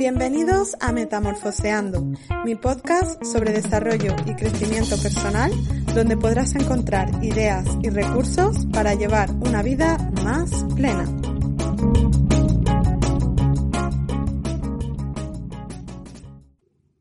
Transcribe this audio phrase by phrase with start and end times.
[0.00, 2.10] Bienvenidos a Metamorfoseando,
[2.46, 5.52] mi podcast sobre desarrollo y crecimiento personal,
[5.94, 11.04] donde podrás encontrar ideas y recursos para llevar una vida más plena.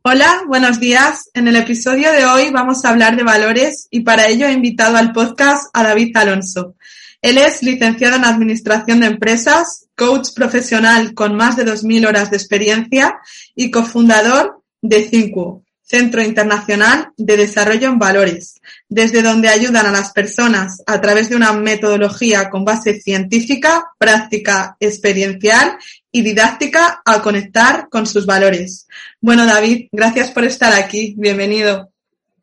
[0.01, 1.29] Hola, buenos días.
[1.33, 4.97] En el episodio de hoy vamos a hablar de valores y para ello he invitado
[4.97, 6.75] al podcast a David Alonso.
[7.21, 12.37] Él es licenciado en Administración de Empresas, coach profesional con más de 2.000 horas de
[12.37, 13.19] experiencia
[13.53, 20.13] y cofundador de CINCU, Centro Internacional de Desarrollo en Valores, desde donde ayudan a las
[20.13, 25.77] personas a través de una metodología con base científica, práctica, experiencial
[26.13, 28.87] y didáctica a conectar con sus valores.
[29.19, 31.13] Bueno, David, gracias por estar aquí.
[31.17, 31.89] Bienvenido.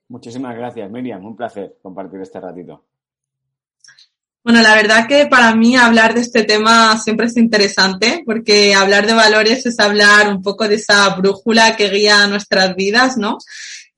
[0.09, 1.25] Muchísimas gracias, Miriam.
[1.25, 2.85] Un placer compartir este ratito.
[4.47, 9.05] Bueno, la verdad que para mí hablar de este tema siempre es interesante porque hablar
[9.05, 13.39] de valores es hablar un poco de esa brújula que guía nuestras vidas, ¿no?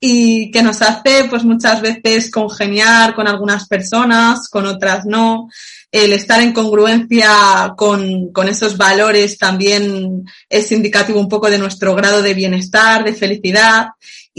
[0.01, 5.51] Y que nos hace pues muchas veces congeniar con algunas personas, con otras no.
[5.93, 11.95] El estar en congruencia con, con esos valores también es indicativo un poco de nuestro
[11.95, 13.89] grado de bienestar, de felicidad.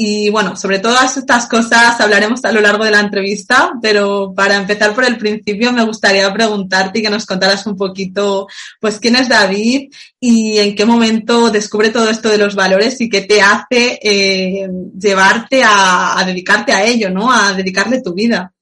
[0.01, 4.55] Y bueno, sobre todas estas cosas hablaremos a lo largo de la entrevista, pero para
[4.55, 8.47] empezar por el principio me gustaría preguntarte y que nos contaras un poquito,
[8.79, 13.09] pues, quién es David y en qué momento descubre todo esto de los valores y
[13.09, 17.29] qué te hace eh, llevarte a, a dedicarte a ello, ¿no?
[17.29, 18.53] A dedicarle tu vida.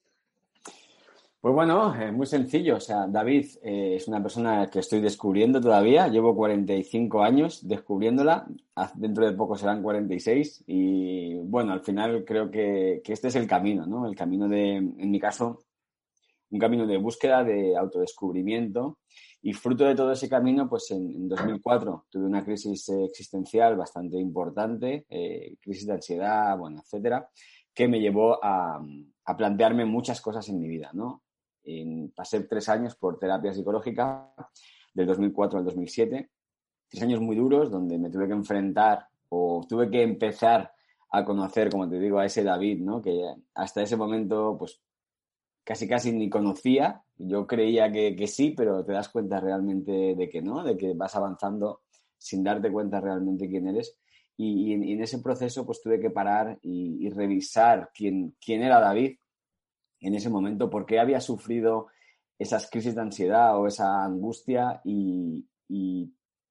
[1.48, 2.76] Pues bueno, es muy sencillo.
[2.76, 6.10] O sea, David eh, es una persona que estoy descubriendo todavía.
[6.10, 8.46] Llevo 45 años descubriéndola.
[8.96, 10.66] Dentro de poco serán 46.
[10.68, 14.06] Y bueno, al final creo que, este es el camino, ¿no?
[14.08, 15.60] El camino de, en mi caso,
[16.50, 18.98] un camino de búsqueda, de autodescubrimiento.
[19.42, 25.06] Y fruto de todo ese camino, pues en, 2004 tuve una crisis existencial bastante importante,
[25.10, 27.30] eh, crisis de ansiedad, bueno, etcétera,
[27.74, 28.86] que me llevó a,
[29.24, 31.22] a plantearme muchas cosas en mi vida, ¿no?
[32.16, 34.34] Pasé tres años por terapia psicológica,
[34.98, 36.30] del 2004 al 2007.
[36.90, 40.74] Tres años muy duros donde me tuve que enfrentar o tuve que empezar
[41.12, 43.02] a conocer, como te digo, a ese David, ¿no?
[43.02, 43.22] Que
[43.54, 44.82] hasta ese momento, pues,
[45.64, 47.04] casi casi ni conocía.
[47.18, 51.16] Yo creía que, sí, pero te das cuenta realmente de que no, de que vas
[51.16, 51.82] avanzando
[52.18, 53.98] sin darte cuenta realmente quién eres.
[54.36, 59.18] Y, en, ese proceso, pues, tuve que parar y, y revisar quién, quién era David
[60.00, 61.88] en ese momento, por qué había sufrido
[62.38, 65.46] esas crisis de ansiedad o esa angustia y,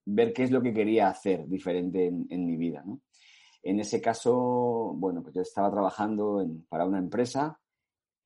[0.08, 2.84] ver qué es lo que quería hacer diferente en, mi vida.
[3.62, 7.58] En ese caso, bueno, pues yo estaba trabajando para una empresa.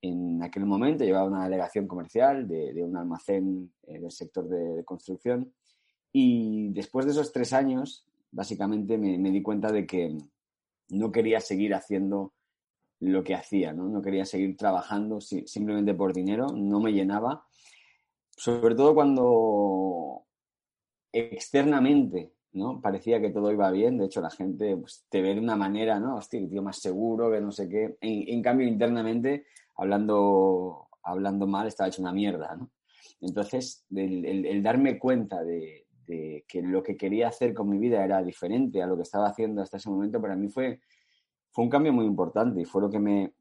[0.03, 5.55] En aquel momento llevaba una delegación comercial de, un almacén eh, del sector de, construcción.
[6.13, 10.19] Y después de esos tres años, básicamente me, me di cuenta de que
[10.91, 12.35] no quería seguir haciendo
[13.01, 13.89] lo que hacía, ¿no?
[13.89, 17.45] No quería seguir trabajando simplemente por dinero, no me llenaba.
[18.37, 20.25] Sobre todo cuando
[21.13, 22.81] externamente, ¿no?
[22.81, 25.99] Parecía que todo iba bien, de hecho la gente pues, te ve de una manera,
[25.99, 26.17] ¿no?
[26.17, 27.97] Hostia, tío más seguro, que no sé qué.
[28.01, 29.47] En, cambio, internamente,
[29.77, 32.71] hablando, hablando mal, estaba hecho una mierda, ¿no?
[33.23, 38.23] Entonces, el, darme cuenta de, de que lo que quería hacer con mi vida era
[38.23, 40.81] diferente a lo que estaba haciendo hasta ese momento, para mí fue
[41.51, 43.35] fue un cambio muy importante y fue lo que me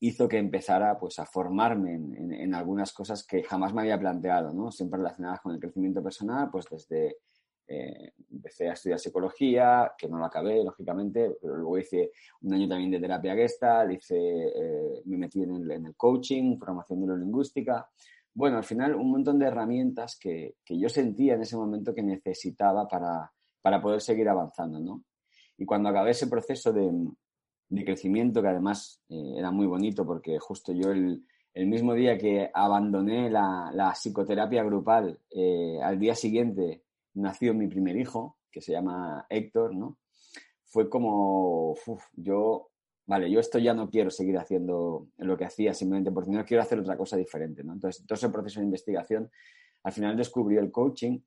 [0.00, 4.70] hizo que empezara pues a formarme en, algunas cosas que jamás me había planteado, ¿no?
[4.70, 7.16] Siempre relacionadas con el crecimiento personal, pues desde
[7.66, 12.68] eh, empecé a estudiar psicología, que no lo acabé, lógicamente, pero luego hice un año
[12.68, 17.88] también de terapia gestal, hice, eh, me metí en el, en el, coaching, formación neurolingüística.
[18.32, 22.02] Bueno, al final un montón de herramientas que, que yo sentía en ese momento que
[22.02, 25.02] necesitaba para, para poder seguir avanzando, ¿no?
[25.56, 26.88] Y cuando acabé ese proceso de,
[27.68, 31.24] de crecimiento que además eh, era muy bonito porque justo yo el,
[31.54, 36.84] mismo día que abandoné la, psicoterapia grupal, eh, al día siguiente
[37.14, 39.98] nació mi primer hijo, que se llama Héctor, ¿no?
[40.64, 41.74] Fue como,
[42.12, 42.70] yo,
[43.06, 46.62] vale, yo esto ya no quiero seguir haciendo lo que hacía simplemente porque no quiero
[46.62, 47.72] hacer otra cosa diferente, ¿no?
[47.72, 49.30] Entonces, todo ese proceso de investigación,
[49.82, 51.18] al final descubrí el coaching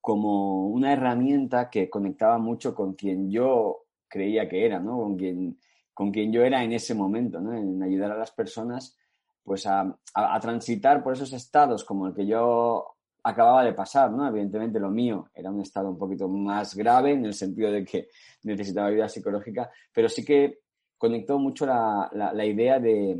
[0.00, 4.98] como una herramienta que conectaba mucho con quien yo creía que era, ¿no?
[4.98, 5.58] Con quien,
[5.94, 7.54] con quien yo era en ese momento, ¿no?
[7.54, 8.98] En ayudar a las personas,
[9.42, 9.98] pues a,
[10.40, 12.86] transitar por esos estados como el que yo
[13.24, 14.28] acababa de pasar, ¿no?
[14.28, 18.08] Evidentemente lo mío era un estado un poquito más grave en el sentido de que
[18.42, 20.60] necesitaba ayuda psicológica, pero sí que
[20.98, 23.18] conectó mucho la, idea de,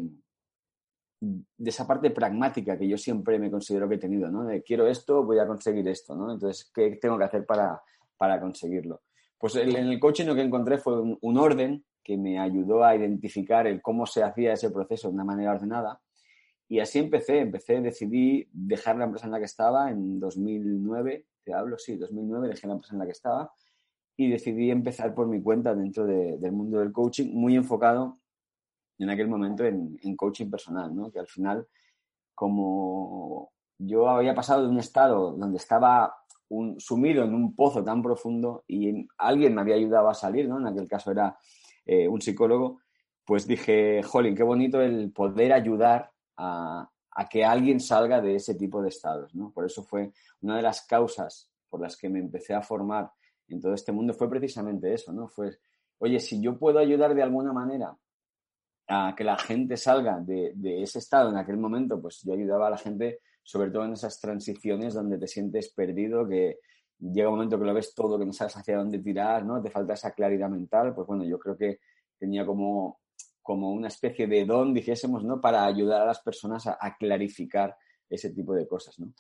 [1.21, 4.47] de esa parte pragmática que yo siempre me considero que he tenido, ¿no?
[4.65, 6.33] Quiero esto, voy a conseguir esto, ¿no?
[6.33, 7.81] Entonces, ¿qué tengo que hacer para,
[8.17, 9.03] para conseguirlo?
[9.43, 13.67] Pues en el coaching lo que encontré fue un, orden que me ayudó a identificar
[13.67, 16.01] el cómo se hacía ese proceso de una manera ordenada.
[16.69, 21.55] Y así empecé, empecé, decidí dejar la empresa en la que estaba en 2009, te
[21.55, 23.53] hablo, sí, 2009 dejé la empresa en la que estaba
[24.17, 28.21] y decidí empezar por mi cuenta dentro del mundo del coaching, muy enfocado
[29.01, 31.11] en aquel momento en, coaching personal, ¿no?
[31.11, 31.67] Que al final,
[32.33, 36.22] como yo había pasado de un estado donde estaba
[36.79, 40.59] sumido en un pozo tan profundo y alguien me había ayudado a salir, ¿no?
[40.59, 41.37] En aquel caso era
[41.85, 42.81] eh, un psicólogo,
[43.25, 48.55] pues dije, jolín, qué bonito el poder ayudar a, a, que alguien salga de ese
[48.55, 49.51] tipo de estados, ¿no?
[49.53, 53.11] Por eso fue una de las causas por las que me empecé a formar
[53.49, 55.29] en todo este mundo, fue precisamente eso, ¿no?
[55.29, 55.59] Fue,
[55.99, 57.97] oye, si yo puedo ayudar de alguna manera
[58.89, 60.53] a que la gente salga de,
[60.83, 64.21] ese estado en aquel momento, pues yo ayudaba a la gente, sobre todo en esas
[64.21, 66.59] transiciones donde te sientes perdido, que
[66.99, 69.61] llega un momento que lo ves todo, que no sabes hacia dónde tirar, ¿no?
[69.61, 71.81] Te falta esa claridad mental, pues bueno, yo creo que
[72.19, 73.01] tenía como,
[73.43, 75.41] como una especie de don, dijésemos, ¿no?
[75.41, 77.77] Para ayudar a las personas a, clarificar
[78.09, 79.13] ese tipo de cosas, ¿no?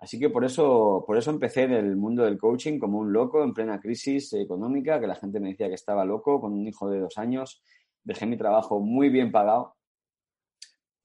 [0.00, 3.42] Así que por eso, por eso empecé en el mundo del coaching como un loco
[3.42, 6.88] en plena crisis económica, que la gente me decía que estaba loco, con un hijo
[6.88, 7.62] de dos años,
[8.04, 9.77] dejé mi trabajo muy bien pagado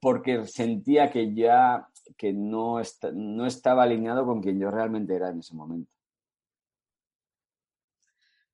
[0.04, 2.82] porque sentía que ya que no,
[3.14, 5.90] no estaba alineado con quien yo realmente era en ese momento.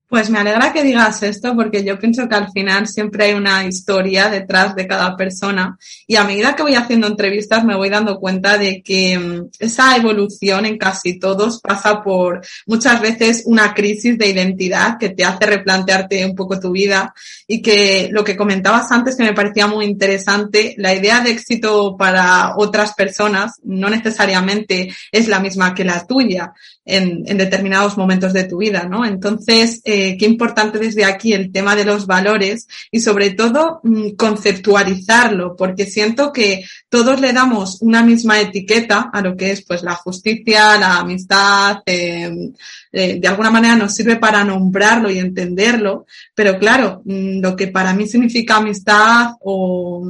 [0.10, 3.64] Pues me alegra que digas esto porque yo pienso que al final siempre hay una
[3.66, 5.78] historia detrás de cada persona
[6.08, 9.96] y a medida que voy haciendo entrevistas me voy dando cuenta de que mm, esa
[9.96, 15.46] evolución en casi todos pasa por muchas veces una crisis de identidad que te hace
[15.46, 17.14] replantearte un poco tu vida
[17.48, 21.96] y que lo que comentabas antes que me parecía muy interesante, la idea de éxito
[21.96, 26.52] para otras personas no necesariamente es la misma que la tuya
[26.90, 29.06] en, determinados momentos de tu vida, ¿no?
[29.06, 34.12] Entonces, eh, qué importante desde aquí el tema de los valores y sobre todo mm,
[34.12, 39.84] conceptualizarlo, porque siento que todos le damos una misma etiqueta a lo que es pues
[39.84, 42.54] la justicia, la amistad, em,
[42.92, 46.06] eh, de alguna manera nos sirve para nombrarlo y entenderlo,
[46.36, 50.06] pero claro, mm, lo que para mí significa amistad o,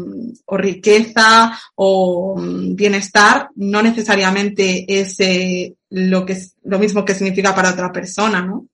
[0.45, 7.15] o riqueza o mm, bienestar no necesariamente es eh, lo que es lo mismo que
[7.15, 8.67] significa para otra persona, ¿no?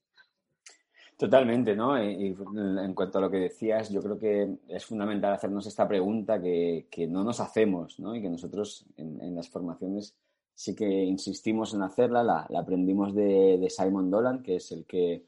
[1.18, 2.02] Totalmente, ¿no?
[2.04, 6.42] Y, en cuanto a lo que decías, yo creo que es fundamental hacernos esta pregunta
[6.42, 8.14] que, no nos hacemos, ¿no?
[8.16, 10.14] Y que nosotros en, las formaciones
[10.54, 12.22] sí que insistimos en hacerla.
[12.22, 15.26] La, aprendimos de, Simon Dolan, que es el que,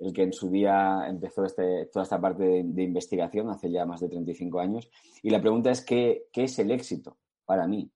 [0.00, 4.00] el que en su día empezó este, toda esta parte de, investigación hace ya más
[4.00, 4.90] de 35 años.
[5.22, 7.88] Y la pregunta es, ¿qué, qué es el éxito para mí?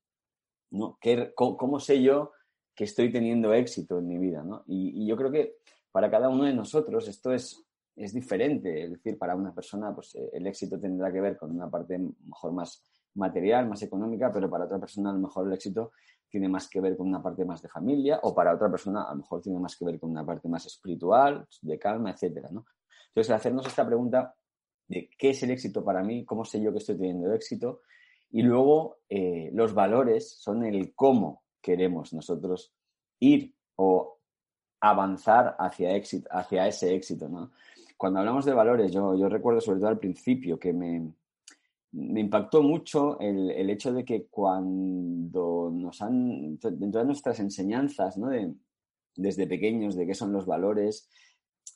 [0.71, 0.97] ¿No?
[1.01, 2.31] ¿Qué, cómo, sé yo
[2.73, 4.45] que estoy teniendo éxito en mi vida?
[4.45, 4.63] ¿no?
[4.69, 5.57] y yo creo que
[5.93, 8.85] para cada uno de nosotros esto es, es diferente.
[8.85, 11.99] Es decir, para una persona pues, eh, el éxito tendrá que ver con una parte
[11.99, 12.85] mejor más
[13.15, 15.93] material, más económica, pero para otra persona a lo mejor el éxito
[16.29, 19.11] tiene más que ver con una parte más de familia o para otra persona a
[19.11, 22.65] lo mejor tiene más que ver con una parte más espiritual, de calma, etcétera, ¿no?
[23.09, 24.35] Entonces, hacernos esta pregunta
[24.89, 27.83] de qué es el éxito para mí, cómo sé yo que estoy teniendo éxito,
[28.31, 32.73] y luego eh, los valores son el cómo queremos nosotros
[33.21, 34.22] ir o
[34.83, 37.53] avanzar hacia, éxito, hacia ese éxito, ¿no?
[37.97, 41.13] Cuando hablamos de valores, yo, recuerdo sobre todo al principio que me,
[41.93, 48.29] impactó mucho el, hecho de que cuando nos han, dentro de nuestras enseñanzas, ¿no?
[48.29, 48.53] De,
[49.15, 51.09] desde pequeños, de qué son los valores,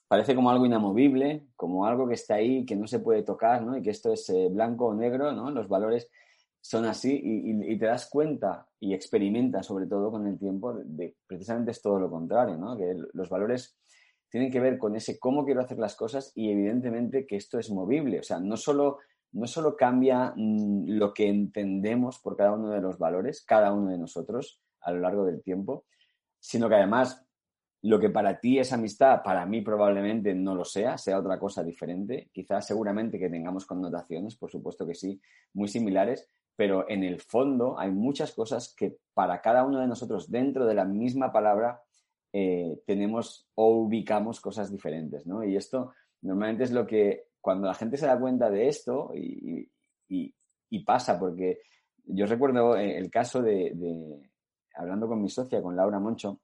[0.08, 3.76] parece como algo inamovible, como algo que está ahí, que no se puede tocar, ¿no?
[3.76, 5.52] Y que esto es eh, blanco o negro, ¿no?
[5.52, 6.10] Los valores
[6.60, 11.70] son así y, te das cuenta y experimentas sobre todo con el tiempo de, precisamente
[11.70, 12.76] es todo lo contrario, ¿no?
[12.76, 13.78] Que los valores
[14.28, 17.70] tienen que ver con ese cómo quiero hacer las cosas y evidentemente que esto es
[17.70, 18.98] movible, o sea, no solo,
[19.32, 23.90] no solo cambia mm, lo que entendemos por cada uno de los valores, cada uno
[23.90, 25.84] de nosotros a lo largo del tiempo,
[26.40, 27.26] sino que además
[27.82, 31.62] lo que para ti es amistad, para mí probablemente no lo sea, sea otra cosa
[31.62, 32.30] diferente.
[32.32, 35.20] Quizás seguramente que tengamos connotaciones, por supuesto que sí,
[35.54, 40.30] muy similares, pero en el fondo hay muchas cosas que para cada uno de nosotros
[40.30, 41.82] dentro de la misma palabra
[42.32, 45.44] eh, tenemos o ubicamos cosas diferentes, ¿no?
[45.44, 49.70] Y esto normalmente es lo que cuando la gente se da cuenta de esto y,
[50.84, 51.60] pasa, porque
[52.04, 54.20] yo recuerdo eh, el caso de,
[54.74, 56.40] hablando con mi socia, con Laura Moncho,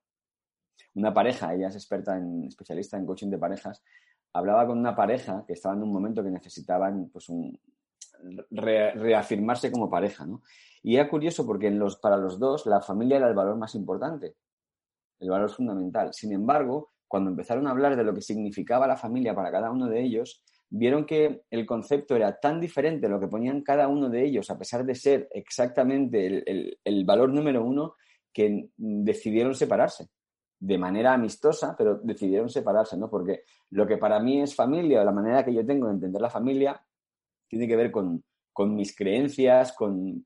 [0.94, 3.82] una pareja, ella es experta en, especialista en coaching de parejas,
[4.32, 7.58] hablaba con una pareja que estaba en un momento que necesitaban pues un,
[8.50, 10.42] reafirmarse como pareja, ¿no?
[10.82, 13.74] Y era curioso porque en los, para los dos la familia era el valor más
[13.74, 14.34] importante,
[15.20, 16.12] el valor fundamental.
[16.12, 19.86] Sin embargo, cuando empezaron a hablar de lo que significaba la familia para cada uno
[19.86, 20.42] de ellos,
[20.74, 24.58] vieron que el concepto era tan diferente lo que ponían cada uno de ellos, a
[24.58, 27.96] pesar de ser exactamente el, valor número uno,
[28.32, 30.08] que decidieron separarse
[30.58, 33.10] de manera amistosa, pero decidieron separarse, ¿no?
[33.10, 36.22] Porque lo que para mí es familia, o la manera que yo tengo de entender
[36.22, 36.80] la familia,
[37.52, 40.24] tiene que ver con, con mis creencias, con,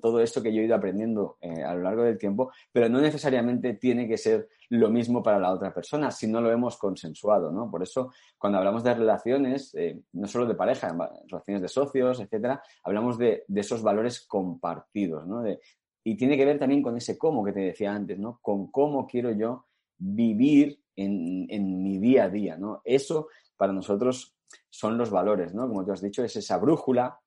[0.00, 3.00] todo esto que yo he ido aprendiendo eh, a lo largo del tiempo, pero no
[3.00, 7.50] necesariamente tiene que ser lo mismo para la otra persona si no lo hemos consensuado,
[7.50, 7.68] ¿no?
[7.68, 10.96] Por eso, cuando hablamos de relaciones, eh, no solo de pareja,
[11.26, 15.42] relaciones de socios, etcétera, hablamos de, esos valores compartidos, ¿no?
[16.04, 18.38] y tiene que ver también con ese cómo que te decía antes, ¿no?
[18.40, 19.66] Con cómo quiero yo
[19.98, 22.80] vivir en, en mi día a día, ¿no?
[22.84, 24.34] Eso para nosotros
[24.68, 25.68] son los valores, ¿no?
[25.68, 27.18] Como tú has dicho, es esa brújula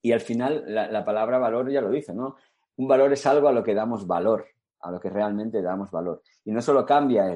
[0.00, 2.36] y al final la, palabra valor ya lo dice, ¿no?
[2.76, 4.46] Un valor es algo a lo que damos valor,
[4.80, 6.22] a lo que realmente damos valor.
[6.44, 7.34] Y no solo cambia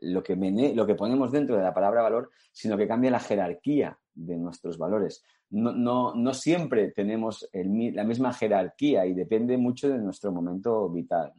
[0.00, 4.78] lo, que ponemos dentro de la palabra valor, sino que cambia la jerarquía de nuestros
[4.78, 5.22] valores.
[5.50, 11.34] No, siempre tenemos la misma jerarquía y depende mucho de nuestro momento vital.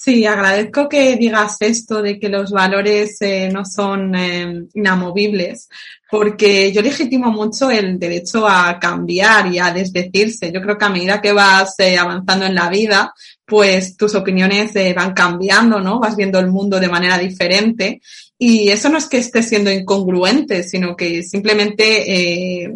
[0.00, 5.68] Sí, agradezco que digas esto de que los valores eh, no son eh, inamovibles,
[6.08, 10.52] porque yo legitimo mucho el derecho a cambiar y a desdecirse.
[10.52, 13.12] Yo creo que a medida que vas eh, avanzando en la vida,
[13.44, 15.98] pues tus opiniones van cambiando, ¿no?
[15.98, 18.00] Vas viendo el mundo de manera diferente.
[18.38, 22.70] Y eso no es que esté siendo incongruente, sino que simplemente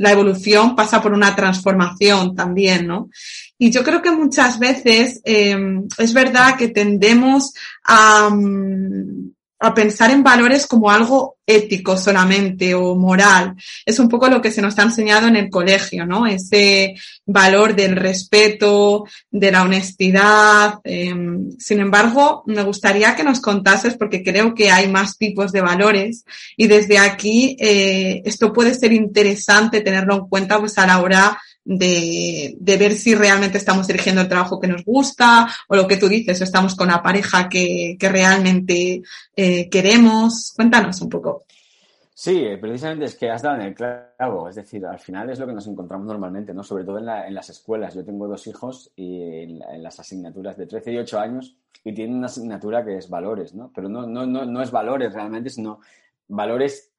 [0.00, 3.10] la evolución pasa por una transformación también, ¿no?
[3.58, 5.54] Y yo creo que muchas veces eh,
[5.98, 7.52] es verdad que tendemos
[7.84, 13.54] a, mm, a pensar en valores como algo ético solamente o moral.
[13.84, 16.26] Es un poco lo que se nos ha enseñado en el colegio, ¿no?
[16.26, 16.94] Ese
[17.26, 20.76] valor del respeto, de la honestidad.
[20.82, 25.60] Em, sin embargo, me gustaría que nos contases, porque creo que hay más tipos de
[25.60, 26.24] valores
[26.56, 31.38] y desde aquí eh, esto puede ser interesante tenerlo en cuenta pues a la hora
[31.64, 35.96] de, de, ver si realmente estamos eligiendo el trabajo que nos gusta o lo que
[35.96, 39.02] tú dices, o estamos con la pareja que, que realmente
[39.36, 40.52] eh, queremos.
[40.56, 41.44] Cuéntanos un poco.
[42.20, 45.46] Sí, precisamente es que has dado en el clavo, es decir, al final es lo
[45.46, 46.62] que nos encontramos normalmente, ¿no?
[46.62, 47.94] Sobre todo en, la, en las escuelas.
[47.94, 51.94] Yo tengo dos hijos y en, en, las asignaturas de 13 y 8 años y
[51.94, 53.72] tienen una asignatura que es valores, ¿no?
[53.74, 55.80] Pero no, no, no, no es valores realmente, sino
[56.28, 56.89] valores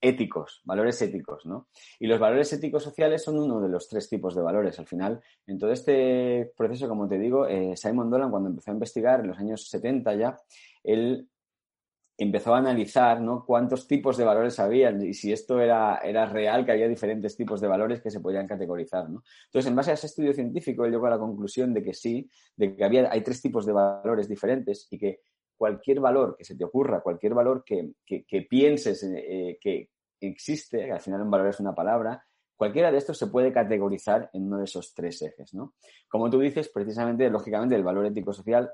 [0.00, 1.68] éticos, valores éticos, ¿no?
[1.98, 4.78] Y los valores éticos sociales son uno de los tres tipos de valores.
[4.78, 8.74] Al final, en todo este proceso, como te digo, eh, Simon Dolan, cuando empezó a
[8.74, 10.36] investigar en los años 70 ya,
[10.84, 11.28] él
[12.20, 13.44] empezó a analizar ¿no?
[13.46, 17.60] cuántos tipos de valores había y si esto era, era real, que había diferentes tipos
[17.60, 19.08] de valores que se podían categorizar.
[19.08, 19.22] ¿no?
[19.46, 22.28] Entonces, en base a ese estudio científico, él llegó a la conclusión de que sí,
[22.56, 25.20] de que había, hay tres tipos de valores diferentes y que
[25.58, 27.94] cualquier valor que se te ocurra, cualquier valor que,
[28.48, 32.24] pienses eh, que existe, que al final un valor es una palabra,
[32.56, 35.52] cualquiera de estos se puede categorizar en uno de esos tres ejes.
[35.52, 35.74] ¿no?
[36.08, 38.70] Como tú dices, precisamente, lógicamente, el valor ético-social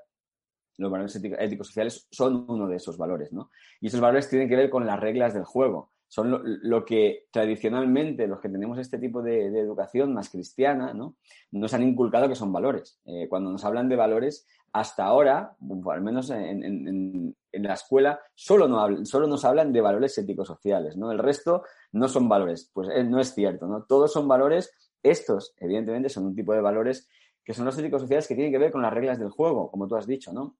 [0.78, 3.50] los valores éticos sociales son uno de esos valores, ¿no?
[3.80, 5.90] Y esos valores tienen que ver con las reglas del juego.
[6.08, 11.16] Son lo, que tradicionalmente los que tenemos este tipo de, educación más cristiana, ¿no?
[11.50, 13.00] Nos han inculcado que son valores.
[13.04, 19.04] Eh, cuando nos hablan de valores, hasta ahora, al menos en, la escuela, solo, no
[19.06, 21.12] solo nos hablan de valores éticos sociales, ¿no?
[21.12, 21.62] El resto
[21.92, 22.72] no son valores.
[22.74, 23.84] Pues eh, no es cierto, ¿no?
[23.84, 24.72] Todos son valores.
[25.00, 27.08] Estos, evidentemente, son un tipo de valores
[27.44, 29.86] que son los éticos sociales que tienen que ver con las reglas del juego, como
[29.86, 30.56] tú has dicho, ¿no?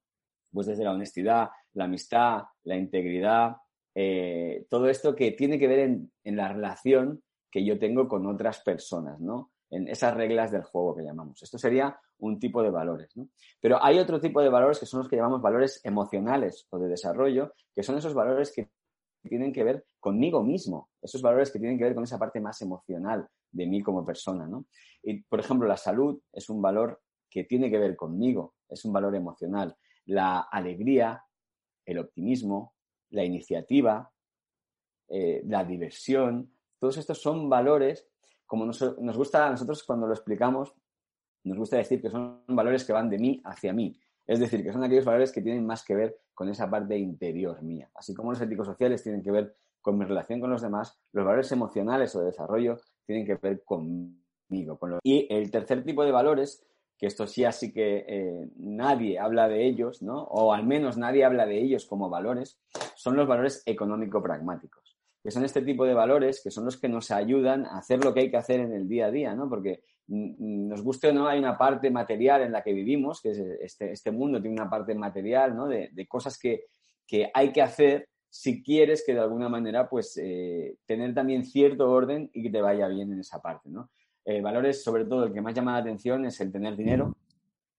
[0.49, 3.57] Pues desde la honestidad, la amistad, la integridad,
[3.93, 8.25] eh, todo esto que tiene que ver en, en la relación que yo tengo con
[8.27, 9.51] otras personas, ¿no?
[9.69, 11.41] en esas reglas del juego que llamamos.
[11.43, 13.15] Esto sería un tipo de valores.
[13.15, 13.29] ¿no?
[13.59, 16.89] Pero hay otro tipo de valores que son los que llamamos valores emocionales o de
[16.89, 18.69] desarrollo, que son esos valores que
[19.27, 22.61] tienen que ver conmigo mismo, esos valores que tienen que ver con esa parte más
[22.61, 24.47] emocional de mí como persona.
[24.47, 24.65] ¿no?
[25.03, 28.93] Y, por ejemplo, la salud es un valor que tiene que ver conmigo, es un
[28.93, 29.75] valor emocional.
[30.05, 31.23] La alegría,
[31.85, 32.75] el optimismo,
[33.09, 34.11] la iniciativa,
[35.07, 38.07] eh, la diversión, todos estos son valores
[38.45, 40.73] como nos, gusta a nosotros cuando lo explicamos,
[41.49, 43.97] nos gusta decir que son valores que van de mí hacia mí.
[44.25, 47.61] Es decir, que son aquellos valores que tienen más que ver con esa parte interior
[47.61, 47.89] mía.
[47.95, 51.23] Así como los éticos sociales tienen que ver con mi relación con los demás, los
[51.23, 54.79] valores emocionales o de desarrollo tienen que ver conmigo.
[54.79, 56.65] Con Y el tercer tipo de valores,
[56.97, 60.23] que esto sí así que eh, nadie habla de ellos, ¿no?
[60.23, 62.59] o al menos nadie habla de ellos como valores,
[62.95, 67.09] son los valores económico-pragmáticos que son este tipo de valores que son los que nos
[67.09, 69.49] ayudan a hacer lo que hay que hacer en el día a día, ¿no?
[69.49, 73.39] Porque nos guste o no, hay una parte material en la que vivimos, que es
[73.39, 75.67] este, este mundo tiene una parte material, ¿no?
[75.67, 76.65] De, cosas que,
[77.33, 82.29] hay que hacer si quieres que de alguna manera, pues, eh, tener también cierto orden
[82.33, 83.89] y que te vaya bien en esa parte, ¿no?
[84.41, 87.15] Valores, sobre todo, el que más llama la atención es el tener dinero,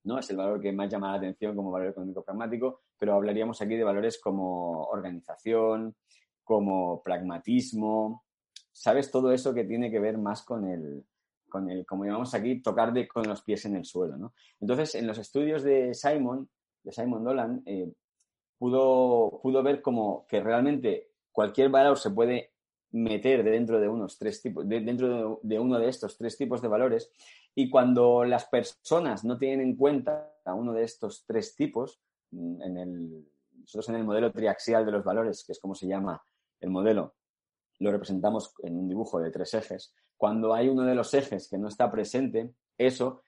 [0.06, 0.18] ¿no?
[0.20, 3.74] Es el valor que más llama la atención como valor económico pragmático, pero hablaríamos aquí
[3.76, 5.96] de valores como organización,
[6.44, 8.24] como pragmatismo,
[8.72, 9.10] ¿sabes?
[9.10, 11.04] Todo eso que tiene que ver más con el,
[11.48, 14.34] con el, como llamamos aquí, tocar de, con los pies en el suelo, ¿no?
[14.60, 16.48] Entonces, en los estudios de Simon,
[16.82, 17.92] de Simon Dolan, eh,
[18.58, 22.52] pudo, pudo ver como que realmente cualquier valor se puede
[22.92, 27.10] meter dentro de unos tres tipos, dentro de, uno de estos tres tipos de valores,
[27.54, 32.00] y cuando las personas no tienen en cuenta a uno de estos tres tipos,
[32.30, 33.28] mm, en el,
[33.60, 36.22] nosotros en el modelo triaxial de los valores, que es como se llama
[36.60, 37.14] el modelo,
[37.78, 41.58] lo representamos en un dibujo de tres ejes, cuando hay uno de los ejes que
[41.58, 43.22] no está presente, eso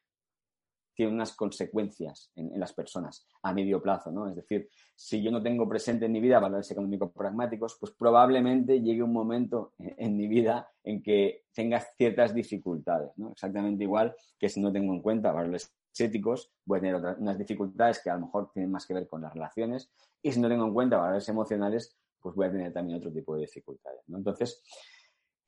[0.99, 4.29] tiene unas consecuencias en, las personas a medio plazo, ¿no?
[4.29, 8.81] Es decir, si yo no tengo presente en mi vida valores económicos pragmáticos, pues probablemente
[8.81, 13.31] llegue un momento en, mi vida en que tenga ciertas dificultades, ¿no?
[13.31, 18.01] Exactamente igual que si no tengo en cuenta valores éticos, voy a tener unas dificultades
[18.03, 20.65] que a lo mejor tienen más que ver con las relaciones y si no tengo
[20.65, 24.19] en cuenta valores emocionales, pues voy a tener también otro tipo de dificultades, ¿no?
[24.19, 24.65] Entonces,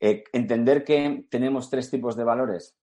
[0.01, 2.77] eh, entender que tenemos tres tipos de valores,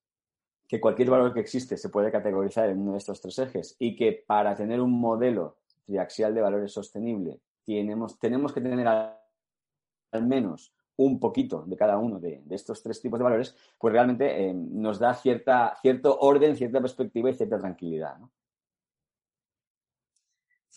[0.67, 3.95] que cualquier valor que existe se puede categorizar en uno de estos tres ejes y
[3.95, 10.73] que para tener un modelo triaxial de valores sostenible tenemos, tenemos que tener al, menos
[10.95, 14.99] un poquito de cada uno de, estos tres tipos de valores, pues realmente eh, nos
[14.99, 18.17] da cierta, cierto orden, cierta perspectiva y cierta tranquilidad.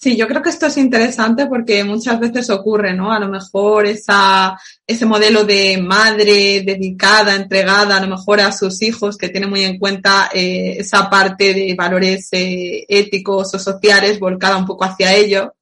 [0.02, 3.12] Sí, yo creo que esto es interesante porque muchas veces ocurre, ¿no?
[3.12, 8.80] A lo mejor esa, ese modelo de madre dedicada, entregada a lo mejor a sus
[8.80, 14.18] hijos, que tiene muy en cuenta eh, esa parte de valores eh, éticos o sociales
[14.18, 15.52] volcada un poco hacia ello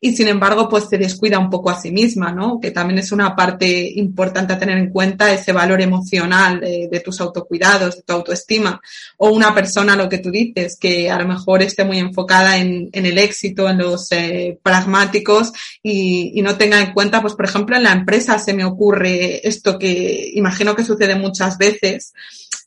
[0.00, 2.60] y sin embargo pues se descuida un poco a sí misma, ¿no?
[2.60, 7.20] Que también es una parte importante a tener en cuenta ese valor emocional de, tus
[7.20, 8.80] autocuidados, de tu autoestima
[9.18, 12.90] o una persona, lo que tú dices, que a lo mejor esté muy enfocada en,
[12.92, 17.76] el éxito, en los eh, pragmáticos y, y, no tenga en cuenta, pues por ejemplo
[17.76, 22.12] en la empresa se me ocurre esto que imagino que sucede muchas veces,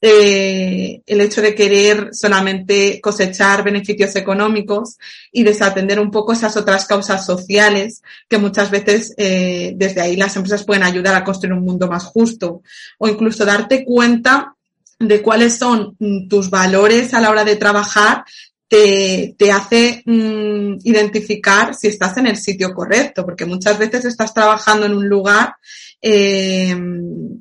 [0.01, 4.97] eh, el hecho de querer solamente cosechar beneficios económicos
[5.31, 10.35] y desatender un poco esas otras causas sociales que muchas veces eh, desde ahí las
[10.37, 12.61] empresas pueden ayudar a construir un mundo más justo
[12.97, 14.55] o incluso darte cuenta
[14.99, 18.23] de cuáles son mm, tus valores a la hora de trabajar
[18.69, 24.33] te, te hace mm, identificar si estás en el sitio correcto, porque muchas veces estás
[24.33, 25.55] trabajando en un lugar
[26.01, 26.77] eh,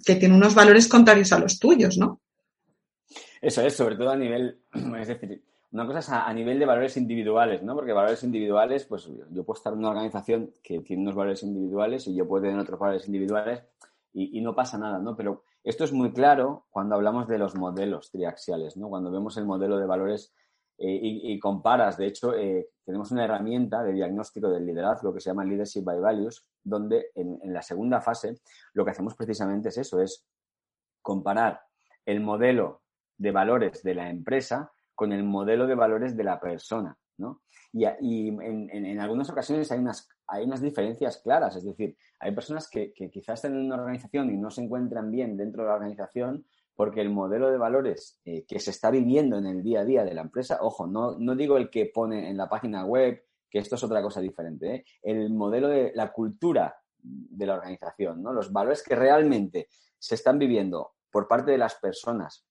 [0.04, 2.20] que tiene unos valores contrarios a los tuyos, ¿no?
[3.40, 4.60] Eso es, sobre todo a nivel,
[4.98, 7.74] es decir, una cosa es a, nivel de valores individuales, ¿no?
[7.74, 12.06] Porque valores individuales, pues yo puedo estar en una organización que tiene unos valores individuales
[12.06, 13.62] y yo puedo tener otros valores individuales
[14.14, 15.14] y, no pasa nada, ¿no?
[15.14, 18.88] Pero esto es muy claro cuando hablamos de los modelos triaxiales, ¿no?
[18.88, 20.34] Cuando vemos el modelo de valores
[20.78, 25.30] eh, y, comparas, de hecho, eh, tenemos una herramienta de diagnóstico del liderazgo que se
[25.30, 28.40] llama Leadership by Values, donde en la segunda fase
[28.72, 30.26] lo que hacemos precisamente es eso, es
[31.02, 31.60] comparar
[32.06, 32.80] el modelo
[33.18, 37.42] de valores de la empresa con el modelo de valores de la persona, ¿no?
[37.72, 42.92] Y, en, algunas ocasiones hay unas, hay unas diferencias claras, es decir, hay personas que,
[42.92, 47.00] quizás están en una organización y no se encuentran bien dentro de la organización porque
[47.00, 50.14] el modelo de valores eh, que se está viviendo en el día a día de
[50.14, 53.74] la empresa, ojo, no, no digo el que pone en la página web, que esto
[53.74, 54.84] es otra cosa diferente, ¿eh?
[55.02, 58.32] el modelo de la cultura de la organización, ¿no?
[58.32, 62.47] los valores que realmente se están viviendo por parte de las personas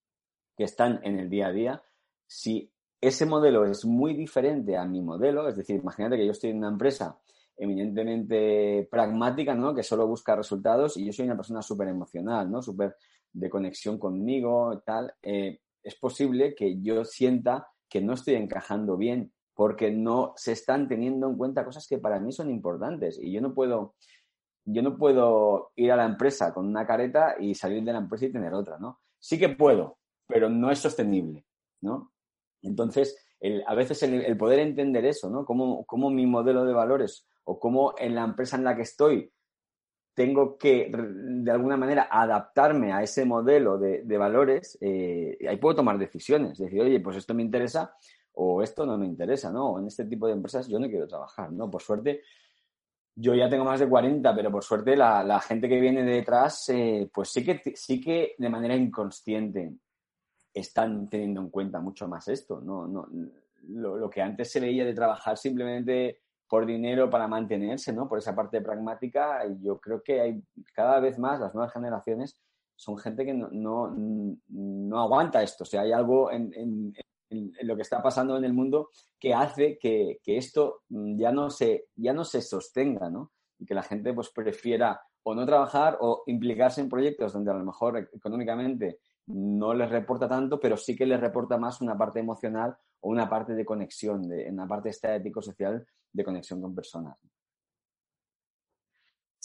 [0.57, 1.83] que están en el día a día,
[2.25, 6.49] si ese modelo es muy diferente a mi modelo, es decir, imagínate que yo estoy
[6.49, 7.17] en una empresa
[7.55, 9.73] eminentemente pragmática, ¿no?
[9.73, 12.61] Que solo busca resultados y yo soy una persona súper emocional, ¿no?
[12.61, 12.95] Súper
[13.31, 15.13] de conexión conmigo, tal.
[15.21, 20.87] Eh, es posible que yo sienta que no estoy encajando bien porque no se están
[20.87, 23.95] teniendo en cuenta cosas que para mí son importantes y yo no puedo
[24.69, 28.25] yo no puedo ir a la empresa con una careta y salir de la empresa
[28.25, 28.99] y tener otra, ¿no?
[29.17, 29.96] Sí que puedo,
[30.27, 31.45] pero no es sostenible,
[31.81, 32.11] ¿no?
[32.61, 33.17] Entonces,
[33.65, 35.45] a veces el, poder entender eso, ¿no?
[35.45, 39.31] Cómo, cómo, mi modelo de valores o cómo en la empresa en la que estoy
[40.13, 45.99] tengo que, de alguna manera, adaptarme a ese modelo de, valores, eh, ahí puedo tomar
[45.99, 46.57] decisiones.
[46.57, 47.93] Decir, oye, pues esto me interesa
[48.33, 49.77] o esto no me interesa, ¿no?
[49.77, 51.69] En este tipo de empresas yo no quiero trabajar, ¿no?
[51.69, 52.23] Por suerte,
[53.13, 57.07] yo ya tengo más de 40, pero por suerte la, gente que viene detrás, eh,
[57.13, 59.71] pues sí que, sí que de manera inconsciente
[60.59, 62.61] están teniendo en cuenta mucho más esto.
[62.61, 63.07] No, no,
[63.67, 68.07] lo, que antes se veía de trabajar simplemente por dinero para mantenerse, ¿no?
[68.07, 70.43] Por esa parte pragmática, yo creo que hay
[70.73, 72.39] cada vez más las nuevas generaciones
[72.77, 75.63] son gente que no, no, aguanta esto.
[75.63, 76.93] O sea, hay algo en,
[77.29, 82.13] lo que está pasando en el mundo que hace que, esto ya no, se, ya
[82.13, 83.31] no se sostenga, ¿no?
[83.59, 87.55] Y que la gente pues prefiera o no trabajar o implicarse en proyectos donde a
[87.55, 92.19] lo mejor económicamente no les reporta tanto, pero sí que les reporta más una parte
[92.19, 97.17] emocional o una parte de conexión, de, una parte estético-social de conexión con personas.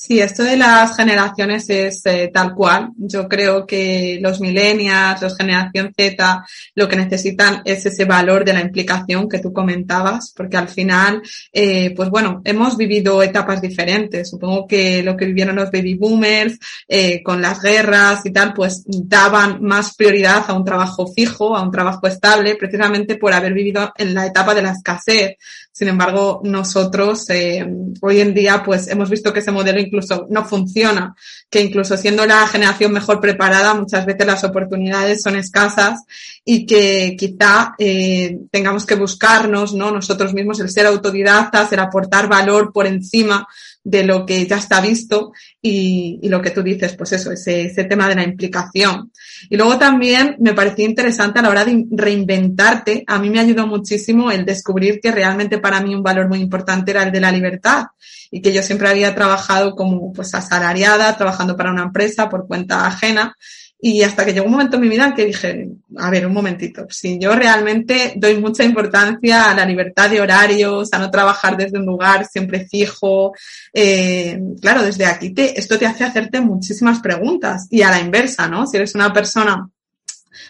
[0.05, 2.91] Sí, esto de las generaciones es eh, tal cual.
[2.97, 8.53] Yo creo que los millennials, los generación Z, lo que necesitan es ese valor de
[8.53, 14.29] la implicación que tú comentabas, porque al final, eh, pues bueno, hemos vivido etapas diferentes.
[14.29, 18.83] Supongo que lo que vivieron los baby boomers, eh, con las guerras y tal, pues
[18.85, 23.93] daban más prioridad a un trabajo fijo, a un trabajo estable, precisamente por haber vivido
[23.97, 25.37] en la etapa de la escasez.
[25.71, 27.67] Sin embargo, nosotros eh,
[28.03, 31.15] hoy en día, pues hemos visto que ese modelo incluso no funciona,
[31.51, 36.05] que incluso siendo la generación mejor preparada, muchas veces las oportunidades son escasas
[36.45, 39.91] y que quizá eh, tengamos que buscarnos, ¿no?
[39.91, 43.47] Nosotros mismos el ser autodidactas, el aportar valor por encima
[43.85, 47.63] de lo que ya está visto y, y, lo que tú dices, pues eso, ese,
[47.65, 49.11] ese tema de la implicación.
[49.51, 53.05] Y luego también me pareció interesante a la hora de reinventarte.
[53.07, 56.93] A mí me ayudó muchísimo el descubrir que realmente para mí un valor muy importante
[56.93, 57.87] era el de la libertad
[58.31, 62.87] y que yo siempre había trabajado como pues asalariada, trabajando para una empresa por cuenta
[62.87, 63.37] ajena
[63.85, 65.69] y hasta que llegó un momento en mi vida en que dije,
[65.99, 70.93] a ver, un momentito, si yo realmente doy mucha importancia a la libertad de horarios,
[70.93, 73.33] a no trabajar desde un lugar siempre fijo,
[73.75, 78.47] eh, claro, desde aquí te, esto te hace hacerte muchísimas preguntas y a la inversa,
[78.47, 78.69] ¿no?
[78.69, 79.69] Si eres una persona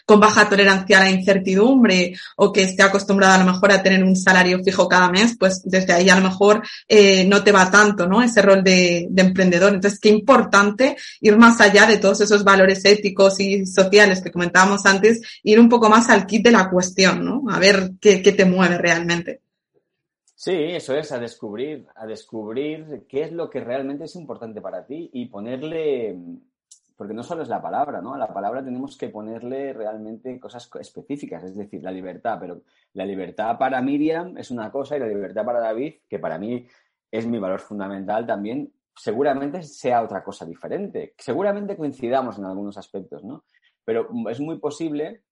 [0.05, 4.03] con baja tolerancia a la incertidumbre o que esté acostumbrada a lo mejor a tener
[4.05, 7.71] un salario fijo cada mes, pues desde ahí a lo mejor eh, no te va
[7.71, 8.23] tanto, ¿no?
[8.23, 9.75] Ese rol de, emprendedor.
[9.75, 14.85] Entonces, qué importante ir más allá de todos esos valores éticos y sociales que comentábamos
[14.87, 17.45] antes, ir un poco más al kit de la cuestión, ¿no?
[17.51, 19.41] A ver qué, qué te mueve realmente.
[20.43, 24.85] Sí, eso es, a descubrir, a descubrir qué es lo que realmente es importante para
[24.85, 26.19] ti y ponerle
[26.97, 28.15] porque no solo es la palabra, ¿no?
[28.15, 32.63] A la palabra tenemos que ponerle realmente cosas específicas, es decir, la libertad, pero
[32.95, 36.67] la libertad para Miriam es una cosa y la libertad para David, que para mí
[37.11, 41.15] es mi valor fundamental también, seguramente sea otra cosa diferente.
[41.19, 43.45] Seguramente coincidamos en algunos aspectos, ¿no?
[43.85, 45.23] Pero es muy posible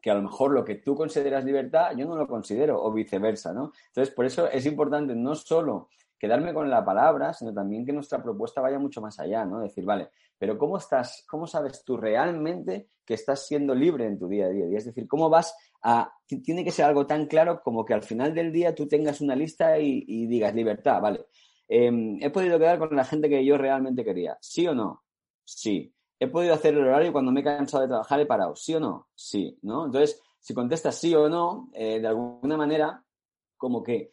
[0.00, 3.52] que a lo mejor lo que tú consideras libertad, yo no lo considero, o viceversa,
[3.52, 3.72] ¿no?
[3.86, 5.88] Entonces, por eso es importante no solo
[6.22, 9.58] quedarme con la palabra, sino también que nuestra propuesta vaya mucho más allá, ¿no?
[9.58, 14.28] Decir, vale, pero ¿cómo estás, cómo sabes tú realmente que estás siendo libre en tu
[14.28, 14.66] día a día?
[14.78, 16.12] Es decir, ¿cómo vas a,
[16.44, 19.34] tiene que ser algo tan claro como que al final del día tú tengas una
[19.34, 21.26] lista y, digas libertad, vale.
[21.66, 25.02] Em, he podido quedar con la gente que yo realmente quería, ¿sí o no?
[25.44, 25.92] Sí.
[26.20, 28.78] He podido hacer el horario cuando me he cansado de trabajar, he parado, ¿sí o
[28.78, 29.08] no?
[29.12, 29.86] Sí, ¿no?
[29.86, 33.02] Entonces, si contestas sí o no, eh, de alguna manera,
[33.56, 34.12] como que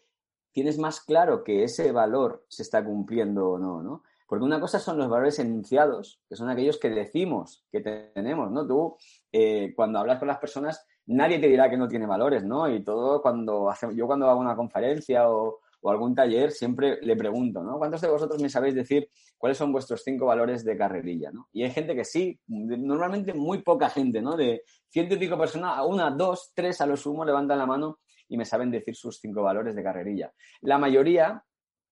[0.52, 4.04] tienes más claro que ese valor se está cumpliendo o no, ¿no?
[4.28, 8.68] Porque una cosa son los valores enunciados, que son aquellos que decimos que tenemos, ¿no?
[8.68, 8.96] Tú,
[9.32, 12.70] eh, cuando hablas con las personas, nadie te dirá que no tiene valores, ¿no?
[12.70, 17.64] Y todo cuando yo cuando hago una conferencia o, o algún taller, siempre le pregunto,
[17.64, 17.78] ¿no?
[17.78, 21.48] ¿Cuántos de vosotros me sabéis decir cuáles son vuestros cinco valores de carrerilla, ¿no?
[21.52, 24.36] Y hay gente que sí, normalmente muy poca gente, ¿no?
[24.36, 28.00] De ciento y pico personas, a una, dos, tres a lo sumo levantan la mano
[28.30, 30.32] y me saben decir sus cinco valores de carrerilla.
[30.62, 31.44] La mayoría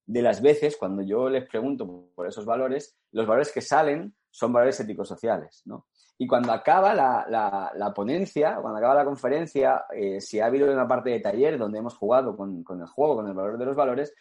[0.05, 4.53] de las veces, cuando yo les pregunto por esos valores, los valores que salen son
[4.53, 5.87] valores éticos-sociales, ¿no?
[6.19, 11.11] Y cuando acaba la, ponencia, cuando acaba la conferencia, eh, si ha habido una parte
[11.11, 14.13] de taller donde hemos jugado con, el juego, con el valor de los valores,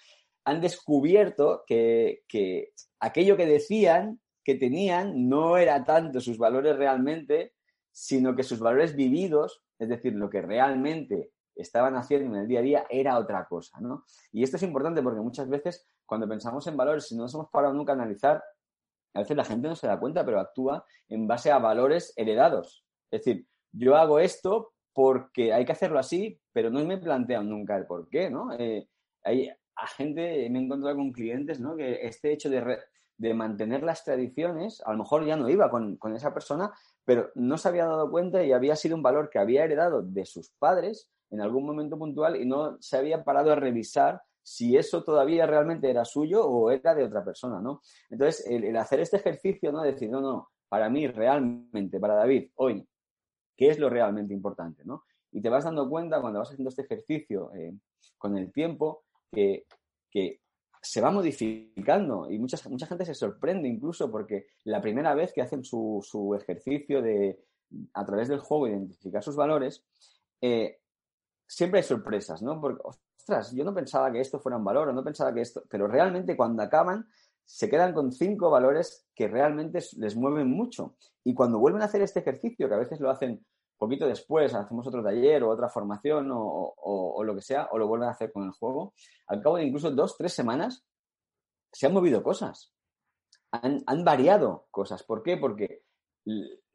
[0.44, 7.54] han descubierto que, que aquello que decían que tenían no era tanto sus valores realmente,
[7.90, 12.60] sino que sus valores vividos, es decir, lo que realmente estaban haciendo en el día
[12.60, 14.04] a día era otra cosa, ¿no?
[14.30, 17.48] Y esto es importante porque muchas veces cuando pensamos en valores, si no nos hemos
[17.50, 18.42] parado nunca a analizar,
[19.14, 22.84] a veces la gente no se da cuenta, pero actúa en base a valores heredados.
[23.10, 27.76] Es decir, yo hago esto porque hay que hacerlo así, pero no me plantean nunca
[27.76, 28.52] el por qué, ¿no?
[28.58, 28.88] Eh,
[29.24, 31.76] hay a gente, me he encontrado con clientes, ¿no?
[31.76, 32.78] Que este hecho de,
[33.18, 36.72] de mantener las tradiciones, a lo mejor ya no iba con, con esa persona,
[37.04, 40.24] pero no se había dado cuenta y había sido un valor que había heredado de
[40.24, 45.02] sus padres en algún momento puntual y no se había parado a revisar si eso
[45.02, 47.80] todavía realmente era suyo o era de otra persona, ¿no?
[48.10, 49.82] Entonces, el, hacer este ejercicio, ¿no?
[49.82, 52.86] Decir, no, no, para mí realmente, para David, hoy,
[53.56, 55.04] qué es lo realmente importante, ¿no?
[55.32, 57.74] Y te vas dando cuenta cuando vas haciendo este ejercicio eh,
[58.18, 59.66] con el tiempo que,
[60.08, 60.40] que
[60.80, 65.42] se va modificando y mucha, mucha gente se sorprende incluso porque la primera vez que
[65.42, 67.40] hacen su, su ejercicio de
[67.94, 69.84] a través del juego identificar sus valores,
[70.40, 70.78] eh,
[71.46, 72.60] siempre hay sorpresas, ¿no?
[72.60, 75.62] Porque, ostras, yo no pensaba que esto fuera un valor o no pensaba que esto,
[75.68, 77.08] pero realmente cuando acaban
[77.44, 80.96] se quedan con cinco valores que realmente les mueven mucho.
[81.24, 83.44] Y cuando vuelven a hacer este ejercicio, que a veces lo hacen
[83.78, 88.08] poquito después, hacemos otro taller o otra formación o, lo que sea, o lo vuelven
[88.08, 88.94] a hacer con el juego,
[89.28, 90.84] al cabo de incluso dos, tres semanas,
[91.72, 92.72] se han movido cosas.
[93.52, 95.04] Han, han variado cosas.
[95.04, 95.36] ¿Por qué?
[95.36, 95.82] Porque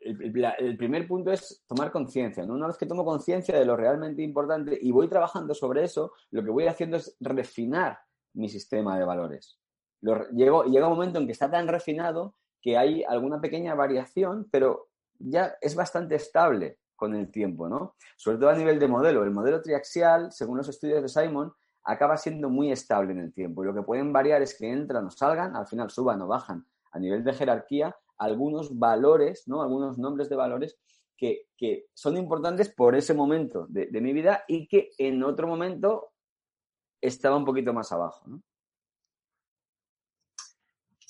[0.01, 2.43] el, primer punto es tomar conciencia.
[2.43, 6.43] Una vez que tomo conciencia de lo realmente importante y voy trabajando sobre eso, lo
[6.43, 7.99] que voy haciendo es refinar
[8.33, 9.59] mi sistema de valores.
[10.01, 15.55] llega un momento en que está tan refinado que hay alguna pequeña variación, pero ya
[15.61, 17.95] es bastante estable con el tiempo, ¿no?
[18.15, 19.23] Sobre todo a nivel de modelo.
[19.23, 21.51] El modelo triaxial, según los estudios de Simon,
[21.83, 23.63] acaba siendo muy estable en el tiempo.
[23.63, 26.65] Y lo que pueden variar es que entran o salgan, al final suban o bajan
[26.91, 29.63] a nivel de jerarquía, algunos valores, ¿no?
[29.63, 30.77] Algunos nombres de valores
[31.17, 31.47] que,
[31.93, 36.13] son importantes por ese momento de, mi vida y que en otro momento
[36.99, 38.25] estaba un poquito más abajo.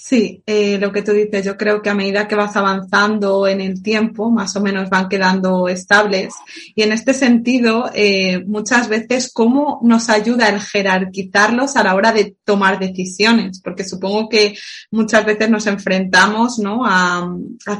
[0.03, 3.61] Sí, eh, lo que tú dices, yo creo que a medida que vas avanzando en
[3.61, 6.33] el tiempo, más o menos van quedando estables.
[6.73, 12.11] Y en este sentido, eh, muchas veces, ¿cómo nos ayuda el jerarquizarlos a la hora
[12.11, 13.61] de tomar decisiones?
[13.61, 14.57] Porque supongo que
[14.89, 16.81] muchas veces nos enfrentamos ¿no?
[16.83, 17.31] a,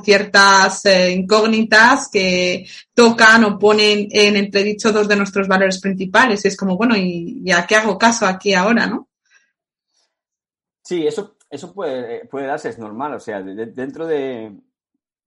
[0.04, 6.46] ciertas eh, incógnitas que tocan o ponen en entredicho dos de nuestros valores principales.
[6.46, 9.10] Y es como, bueno, ¿y, y a qué hago caso aquí ahora, no?
[10.84, 14.58] Sí, eso eso puede, puede darse, es normal, o sea, dentro de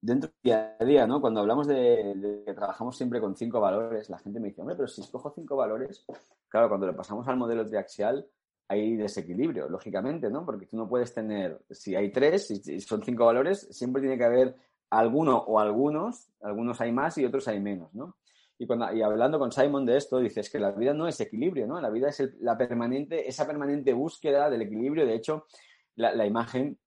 [0.04, 1.20] dentro del día a día, ¿no?
[1.20, 4.86] Cuando hablamos de, que trabajamos siempre con cinco valores, la gente me dice, hombre, pero
[4.86, 6.04] si escojo cinco valores,
[6.48, 8.26] claro, cuando lo pasamos al modelo triaxial
[8.68, 10.44] hay desequilibrio, lógicamente, ¿no?
[10.44, 14.24] Porque tú no puedes tener, si hay tres, si son cinco valores, siempre tiene que
[14.24, 14.56] haber
[14.90, 18.16] alguno o algunos, algunos hay más y otros hay menos, ¿no?
[18.58, 21.66] Y, cuando, y hablando con Simon de esto, dices que la vida no es equilibrio,
[21.66, 21.80] ¿no?
[21.80, 25.06] La vida es la permanente, esa permanente búsqueda del equilibrio.
[25.06, 25.46] De hecho,
[25.96, 26.78] la, imagen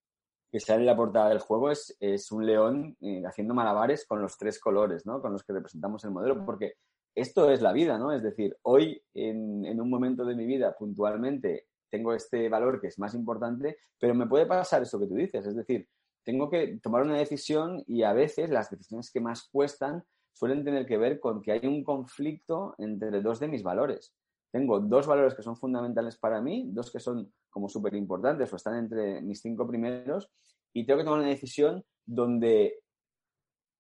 [0.52, 4.22] que sale en la portada del juego es, es un león eh, haciendo malabares con
[4.22, 5.22] los tres colores, ¿no?
[5.22, 6.74] Con los que representamos el modelo, porque
[7.16, 8.12] esto es la vida, ¿no?
[8.12, 12.88] Es decir, hoy en, en, un momento de mi vida puntualmente tengo este valor que
[12.88, 15.88] es más importante, pero me puede pasar eso que tú dices, es decir,
[16.24, 20.86] tengo que tomar una decisión y a veces las decisiones que más cuestan suelen tener
[20.86, 24.14] que ver con que hay un conflicto entre dos de mis valores.
[24.52, 28.56] Tengo dos valores que son fundamentales para mí, dos que son como súper importantes o
[28.56, 30.30] están entre mis cinco primeros
[30.74, 32.84] y tengo que tomar una decisión donde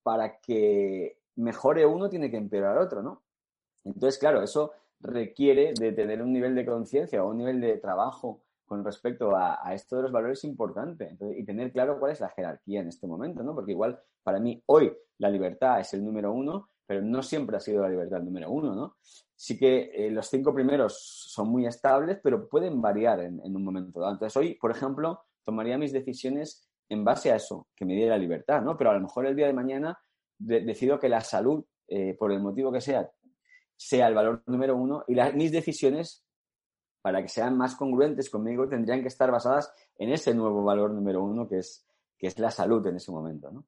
[0.02, 3.22] para que mejore uno tiene que empeorar otro, ¿no?
[3.84, 8.42] Entonces, claro, eso requiere de tener un nivel de conciencia o un nivel de trabajo
[8.66, 12.82] con respecto a, esto de los valores importante y tener claro cuál es la jerarquía
[12.82, 13.54] en este momento, ¿no?
[13.54, 17.60] Porque igual para mí hoy la libertad es el número uno, pero no siempre ha
[17.60, 18.96] sido la libertad el número uno, ¿no?
[19.39, 20.97] Sí que eh, los cinco primeros
[21.32, 24.13] son muy estables, pero pueden variar en, un momento dado.
[24.13, 28.63] Entonces, hoy, por ejemplo, tomaría mis decisiones en base a eso, que me diera libertad,
[28.63, 28.76] ¿no?
[28.76, 30.00] Pero a lo mejor el día de mañana
[30.39, 33.10] decido que la salud, eh, por el motivo que sea,
[33.76, 36.26] sea el valor número uno y mis decisiones,
[37.04, 41.23] para que sean más congruentes conmigo, tendrían que estar basadas en ese nuevo valor número
[41.23, 43.65] uno, que es, que es la salud en ese momento, ¿no?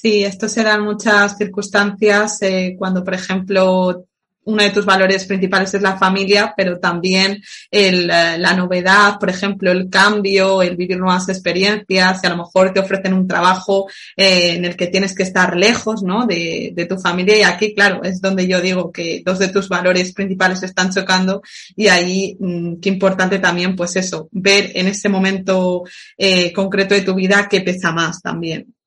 [0.00, 4.06] Sí, esto se dan muchas circunstancias eh, cuando, por ejemplo,
[4.44, 9.72] uno de tus valores principales es la familia, pero también eh, la novedad, por ejemplo,
[9.72, 14.52] el cambio, el vivir nuevas experiencias, y a lo mejor te ofrecen un trabajo eh,
[14.52, 16.26] en el que tienes que estar lejos, ¿no?
[16.26, 20.12] De, tu familia y aquí, claro, es donde yo digo que dos de tus valores
[20.12, 21.42] principales están chocando
[21.74, 25.82] y ahí, mmm, qué importante también, pues eso, ver en ese momento
[26.54, 28.77] concreto de tu vida qué pesa más también.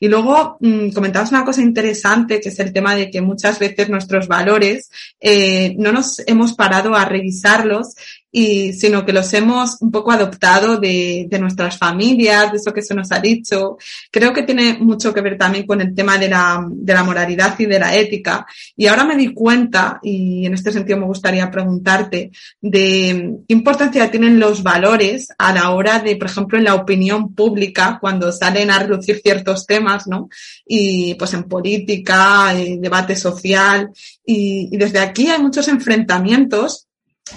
[0.00, 3.88] Y luego mmm, comentabas una cosa interesante, que es el tema de que muchas veces
[3.88, 7.94] nuestros valores eh, no nos hemos parado a revisarlos
[8.38, 12.82] y, sino que los hemos un poco adoptado de, de, nuestras familias, de eso que
[12.82, 13.78] se nos ha dicho.
[14.10, 17.58] Creo que tiene mucho que ver también con el tema de la, de la moralidad
[17.58, 18.44] y de la ética.
[18.76, 24.10] Y ahora me di cuenta, y en este sentido me gustaría preguntarte, de qué importancia
[24.10, 28.70] tienen los valores a la hora de, por ejemplo, en la opinión pública, cuando salen
[28.70, 30.28] a reducir ciertos temas, ¿no?
[30.66, 33.88] Y pues en política, en debate social.
[34.26, 36.86] Y, y desde aquí hay muchos enfrentamientos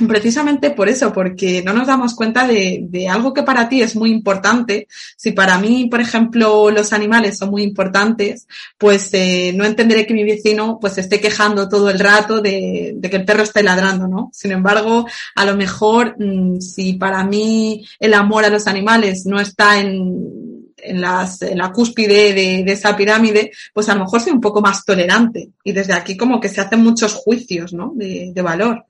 [0.07, 3.95] Precisamente por eso, porque no nos damos cuenta de, de, algo que para ti es
[3.95, 4.87] muy importante.
[5.17, 8.47] Si para mí, por ejemplo, los animales son muy importantes,
[8.77, 13.09] pues eh, no entenderé que mi vecino pues esté quejando todo el rato de, de,
[13.09, 14.29] que el perro esté ladrando, ¿no?
[14.31, 19.39] Sin embargo, a lo mejor, mmm, si para mí el amor a los animales no
[19.39, 24.21] está en, en, las, en la cúspide de, de, esa pirámide, pues a lo mejor
[24.21, 25.49] soy un poco más tolerante.
[25.63, 27.91] Y desde aquí como que se hacen muchos juicios, ¿no?
[27.95, 28.85] De, de valor.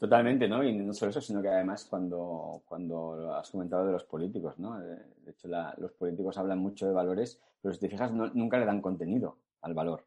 [0.00, 0.64] Totalmente, ¿no?
[0.64, 4.80] Y no solo eso, sino que además cuando, cuando has comentado de los políticos, ¿no?
[4.80, 8.58] De hecho, la, los políticos hablan mucho de valores, pero si te fijas, no, nunca
[8.58, 10.06] le dan contenido al valor.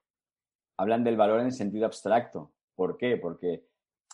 [0.77, 2.49] Hablan del valor en sentido abstracto.
[2.73, 3.17] ¿Por qué?
[3.17, 3.65] Porque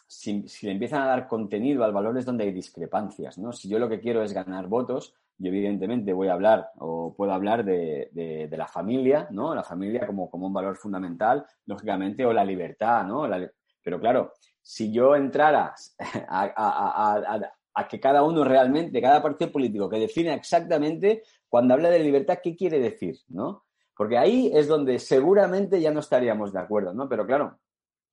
[0.05, 3.53] si, si, le empiezan a dar contenido al valor es donde hay discrepancias, ¿no?
[3.53, 7.31] Si yo lo que quiero es ganar votos, yo evidentemente voy a hablar o puedo
[7.31, 9.55] hablar de, de, la familia, ¿no?
[9.55, 13.25] La familia como, como un valor fundamental, lógicamente, o la libertad, ¿no?
[13.25, 13.49] La,
[13.81, 14.33] pero claro,
[14.69, 15.73] si yo entrara
[16.29, 22.37] a, que cada uno realmente, cada partido político que define exactamente cuando habla de libertad,
[22.43, 23.17] ¿qué quiere decir?
[23.29, 23.63] ¿no?
[23.97, 27.09] Porque ahí es donde seguramente ya no estaríamos de acuerdo, ¿no?
[27.09, 27.57] Pero claro,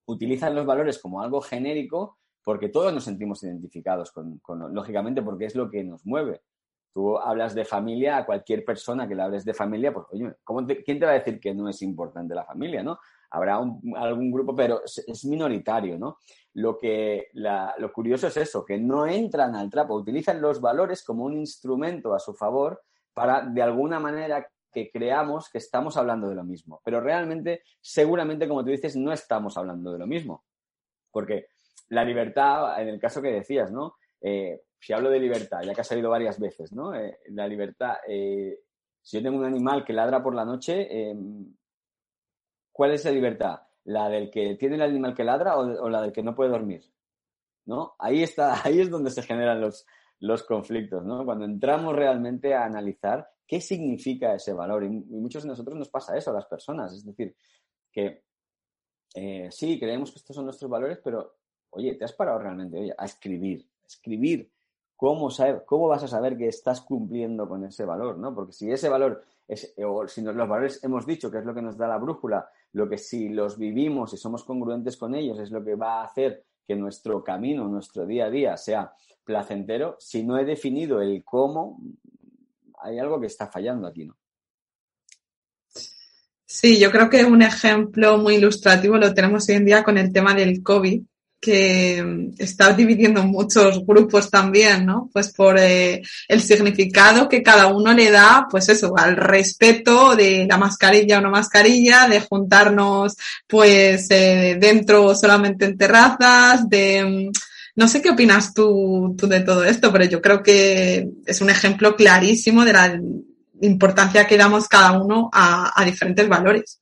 [0.07, 5.45] utilizan los valores como algo genérico porque todos nos sentimos identificados con, con lógicamente, porque
[5.45, 6.41] es lo que nos mueve.
[6.91, 10.65] Tú hablas de familia a cualquier persona que le hables de familia, pues, oye, ¿cómo
[10.65, 12.99] te, ¿quién te va a decir que no es importante la familia, no?
[13.31, 16.19] Habrá algún grupo, pero es, minoritario, ¿no?
[16.55, 21.25] Lo, que, lo curioso es eso, que no entran al trapo, utilizan los valores como
[21.25, 26.35] un instrumento a su favor para, de alguna manera, que creamos que estamos hablando de
[26.35, 26.83] lo mismo.
[26.85, 30.45] Pero realmente, seguramente, como tú dices, no estamos hablando de lo mismo.
[31.11, 31.47] Porque
[31.89, 33.97] la libertad, en el caso que decías, ¿no?
[34.21, 36.95] Eh, si hablo de libertad, ya que ha salido varias veces, ¿no?
[36.95, 38.61] Eh, la libertad, eh,
[39.03, 41.55] si yo tengo un animal que ladra por la noche, em,
[42.77, 43.61] ¿cuál es la libertad?
[43.85, 46.85] ¿La del que tiene el animal que ladra o, la del que no puede dormir?
[47.65, 47.95] ¿No?
[47.99, 49.87] Ahí está, ahí es donde se generan los,
[50.21, 51.25] los conflictos, ¿no?
[51.25, 54.85] Cuando entramos realmente a analizar qué significa ese valor.
[54.85, 56.93] Y, muchos de nosotros nos pasa eso a las personas.
[56.93, 57.35] Es decir,
[57.91, 58.25] que
[59.15, 61.39] eh, sí, creemos que estos son nuestros valores, pero
[61.71, 63.67] oye, ¿te has parado realmente oye, a escribir?
[63.87, 64.53] Escribir.
[64.97, 68.19] ¿Cómo, saber, ¿Cómo vas a saber que estás cumpliendo con ese valor?
[68.19, 68.35] ¿no?
[68.35, 71.63] Porque si ese valor, es, o si los valores hemos dicho que es lo que
[71.63, 75.51] nos da la brújula, lo que si los vivimos y somos congruentes con ellos es
[75.51, 78.93] lo que va a hacer que nuestro camino, nuestro día a día sea
[79.25, 81.81] placentero, si no he definido el cómo,
[82.83, 84.15] hay algo que está fallando aquí, ¿no?
[86.45, 90.13] Sí, yo creo que un ejemplo muy ilustrativo lo tenemos hoy en día con el
[90.13, 91.03] tema del COVID,
[91.41, 95.11] que está dividiendo muchos grupos también, ¿no?
[95.13, 100.47] Pues por eh, el significado que cada uno le da, pues eso, al respeto de
[100.49, 107.31] la mascarilla o no mascarilla, de juntarnos pues eh, dentro solamente en terrazas, de...
[107.79, 111.95] No sé qué opinas tú, de todo esto, pero yo creo que es un ejemplo
[111.95, 112.99] clarísimo de la
[113.61, 116.81] importancia que damos cada uno a diferentes valores.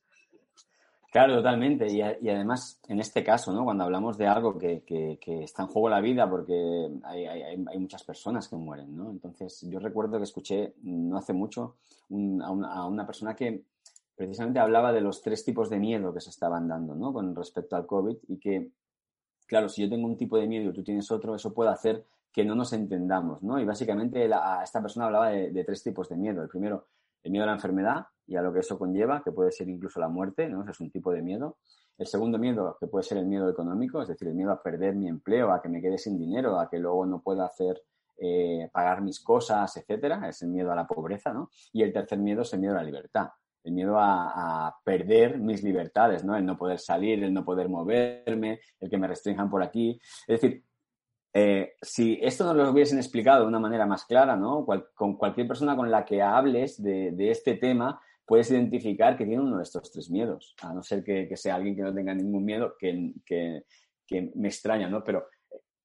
[1.15, 1.87] Claro, totalmente.
[1.89, 3.63] Y, además, en este caso, ¿no?
[3.63, 4.83] cuando hablamos de algo que,
[5.45, 9.11] está en juego la vida, porque hay, muchas personas que mueren, ¿no?
[9.11, 11.77] Entonces, yo recuerdo que escuché no hace mucho
[12.09, 13.63] a, una, a, persona que
[14.13, 17.13] precisamente hablaba de los tres tipos de miedo que se estaban dando, ¿no?
[17.13, 18.71] Con respecto al COVID y que,
[19.47, 22.03] claro, si yo tengo un tipo de miedo y tú tienes otro, eso puede hacer
[22.29, 23.57] que no nos entendamos, ¿no?
[23.57, 26.43] Y básicamente la, esta persona hablaba de tres tipos de miedo.
[26.43, 26.87] El primero,
[27.23, 29.99] el miedo a la enfermedad y a lo que eso conlleva, que puede ser incluso
[29.99, 30.61] la muerte, ¿no?
[30.61, 31.57] Ese es un tipo de miedo.
[31.97, 34.95] El segundo miedo, que puede ser el miedo económico, es decir, el miedo a perder
[34.95, 37.81] mi empleo, a que me quede sin dinero, a que luego no pueda hacer,
[38.17, 40.27] eh, pagar mis cosas, etcétera.
[40.27, 41.49] Es el miedo a la pobreza, ¿no?
[41.71, 43.29] Y el tercer miedo es el miedo a la libertad.
[43.63, 46.35] El miedo a, perder mis libertades, ¿no?
[46.35, 49.99] El no poder salir, el no poder moverme, el que me restrinjan por aquí.
[50.27, 50.63] Es decir,
[51.33, 54.65] eh, si esto nos lo hubiesen explicado de una manera más clara, ¿no?
[54.93, 59.41] Con cualquier persona con la que hables de, de, este tema, puedes identificar que tiene
[59.41, 62.13] uno de estos tres miedos, a no ser que, que sea alguien que no tenga
[62.13, 63.63] ningún miedo, que, que,
[64.05, 65.03] que, me extraña, ¿no?
[65.03, 65.27] Pero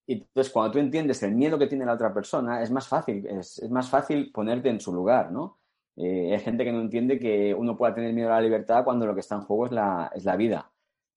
[0.07, 3.59] entonces cuando tú entiendes el miedo que tiene la otra persona, es más fácil, es,
[3.59, 5.59] es más fácil ponerte en su lugar, ¿no?
[5.97, 9.07] Eh, hay gente que no entiende que uno pueda tener miedo a la libertad cuando
[9.07, 10.71] lo que está en juego es la, es la vida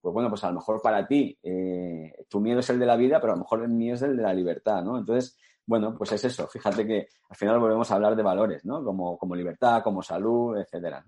[0.04, 2.98] pues bueno, pues a lo mejor para ti eh, tu miedo es el de la
[2.98, 4.98] vida, pero a lo mejor el mío es el de la libertad, ¿no?
[4.98, 6.48] Entonces, bueno, pues es eso.
[6.48, 8.84] Fíjate que al final volvemos a hablar de valores, ¿no?
[8.84, 11.06] Como, como libertad, como salud, etcétera.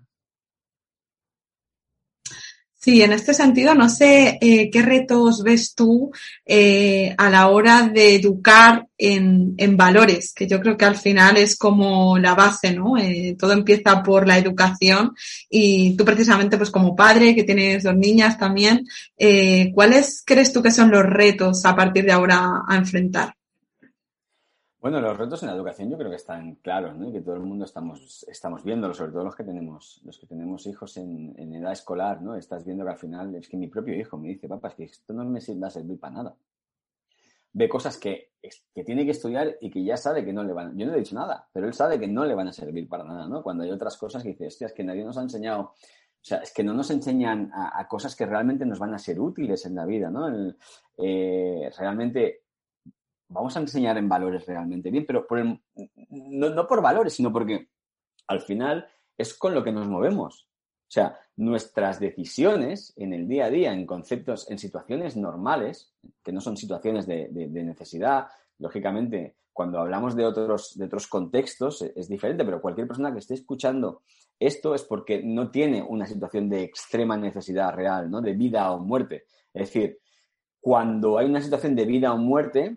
[2.86, 6.12] Sí, en este sentido, no sé eh, qué retos ves tú
[6.44, 11.36] eh, a la hora de educar en, en, valores, que yo creo que al final
[11.36, 12.96] es como la base, ¿no?
[12.96, 15.16] Eh, todo empieza por la educación
[15.50, 18.86] y tú precisamente, pues como padre, que tienes dos niñas también,
[19.18, 23.35] eh, ¿cuáles crees tú que son los retos a partir de ahora a enfrentar?
[24.86, 27.08] Bueno, los retos en la educación yo creo que están claros, ¿no?
[27.08, 30.28] Y que todo el mundo estamos, estamos viéndolo, sobre todo los que tenemos, los que
[30.28, 32.36] tenemos hijos en, edad escolar, ¿no?
[32.36, 34.84] Estás viendo que al final es que mi propio hijo me dice, papá, es que
[34.84, 36.36] esto no me va a servir para nada.
[37.52, 38.30] Ve cosas que,
[38.72, 40.98] que tiene que estudiar y que ya sabe que no le van, yo no le
[40.98, 43.42] he dicho nada, pero él sabe que no le van a servir para nada, ¿no?
[43.42, 45.72] Cuando hay otras cosas que dice, hostia, es que nadie nos ha enseñado
[46.26, 49.20] o sea, es que no nos enseñan a, cosas que realmente nos van a ser
[49.20, 50.54] útiles en la vida, ¿no?
[50.96, 52.45] Eh, realmente
[53.28, 55.26] vamos a enseñar en valores realmente bien, pero
[56.10, 57.68] no, por valores, sino porque
[58.26, 60.48] al final es con lo que nos movemos.
[60.88, 66.32] O sea, nuestras decisiones en el día a día, en conceptos, en situaciones normales, que
[66.32, 72.44] no son situaciones de, necesidad, lógicamente, cuando hablamos de otros, de otros contextos es diferente,
[72.44, 74.02] pero cualquier persona que esté escuchando
[74.38, 78.20] esto es porque no tiene una situación de extrema necesidad real, ¿no?
[78.20, 79.24] De vida o muerte.
[79.52, 79.98] Es decir,
[80.60, 82.74] cuando hay una situación de vida o muerte,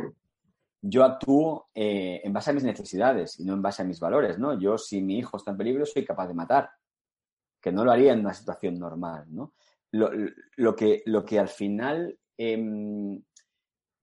[0.81, 4.39] yo actúo eh, en base a mis necesidades y no en base a mis valores,
[4.39, 4.57] ¿no?
[4.57, 6.69] Yo, si mi hijo está en peligro, soy capaz de matar,
[7.61, 9.53] que no lo haría en una situación normal, ¿no?
[9.91, 13.21] Lo, que, lo que al final em,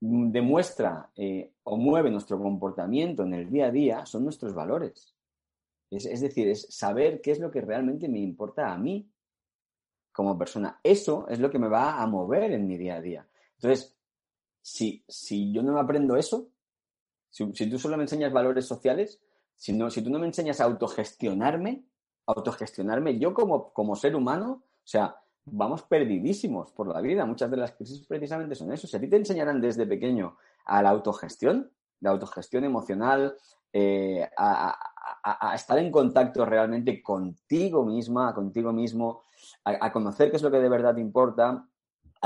[0.00, 5.14] demuestra eh, o mueve nuestro comportamiento en el día a día son nuestros valores.
[5.88, 9.08] Es, es, decir, es saber qué es lo que realmente me importa a mí
[10.10, 10.80] como persona.
[10.82, 13.28] Eso es lo que me va a mover en mi día a día.
[13.54, 13.96] Entonces,
[14.60, 16.48] si, si yo no aprendo eso,
[17.54, 19.20] si, tú solo me enseñas valores sociales,
[19.56, 21.84] si, si tú no me enseñas a autogestionarme,
[22.26, 27.26] autogestionarme yo como, como ser humano, o sea, vamos perdidísimos por la vida.
[27.26, 28.86] Muchas de las crisis precisamente son eso.
[28.86, 31.70] Si a ti te enseñaran desde pequeño a la autogestión,
[32.00, 33.36] la autogestión emocional,
[33.72, 34.78] eh, a,
[35.54, 39.22] estar en contacto realmente contigo misma, contigo mismo,
[39.64, 41.68] a, conocer qué es lo que de verdad importa,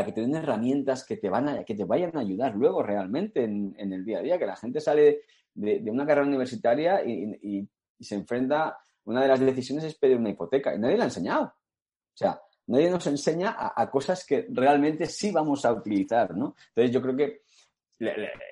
[0.05, 3.45] que te den herramientas que te, van a, que te vayan a ayudar luego realmente
[3.45, 5.23] en, el día a día, que la gente sale
[5.55, 10.75] de, una carrera universitaria y, se enfrenta, una de las decisiones es pedir una hipoteca
[10.75, 11.45] y nadie la ha enseñado.
[11.45, 16.55] O sea, nadie nos enseña a, cosas que realmente sí vamos a utilizar, ¿no?
[16.69, 17.43] Entonces yo creo que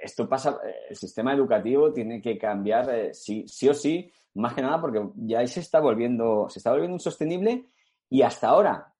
[0.03, 0.59] esto pasa,
[0.91, 5.09] el sistema educativo tiene que cambiar eh, sí, sí o sí, más que nada porque
[5.17, 7.65] ya se está volviendo, se está volviendo insostenible
[8.11, 8.95] y hasta ahora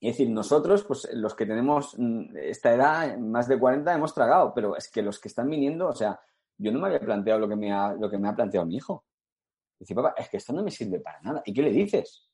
[0.00, 4.54] es decir, nosotros, pues los que tenemos mm, esta edad, más de 40, hemos tragado,
[4.54, 6.20] pero es que los que están viniendo, o sea,
[6.56, 8.76] yo no me había planteado lo que me ha, lo que me ha planteado mi
[8.76, 9.04] hijo.
[9.78, 11.42] Dice, papá, es que esto no me sirve para nada.
[11.44, 12.28] ¿Y qué le dices?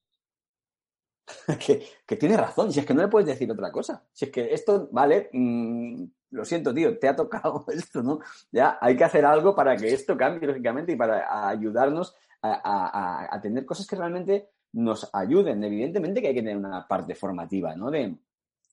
[2.07, 4.05] que, tiene razón, si es que no le puedes decir otra cosa.
[4.13, 8.21] Si es que esto, vale, mm, lo siento, tío, te ha tocado esto, ¿no?
[8.53, 13.65] Ya hay que hacer algo para que esto cambie, lógicamente, y para ayudarnos a tener
[13.65, 15.63] cosas que realmente nos ayuden.
[15.65, 17.91] Evidentemente que hay que tener una parte formativa, ¿no?
[17.91, 18.17] De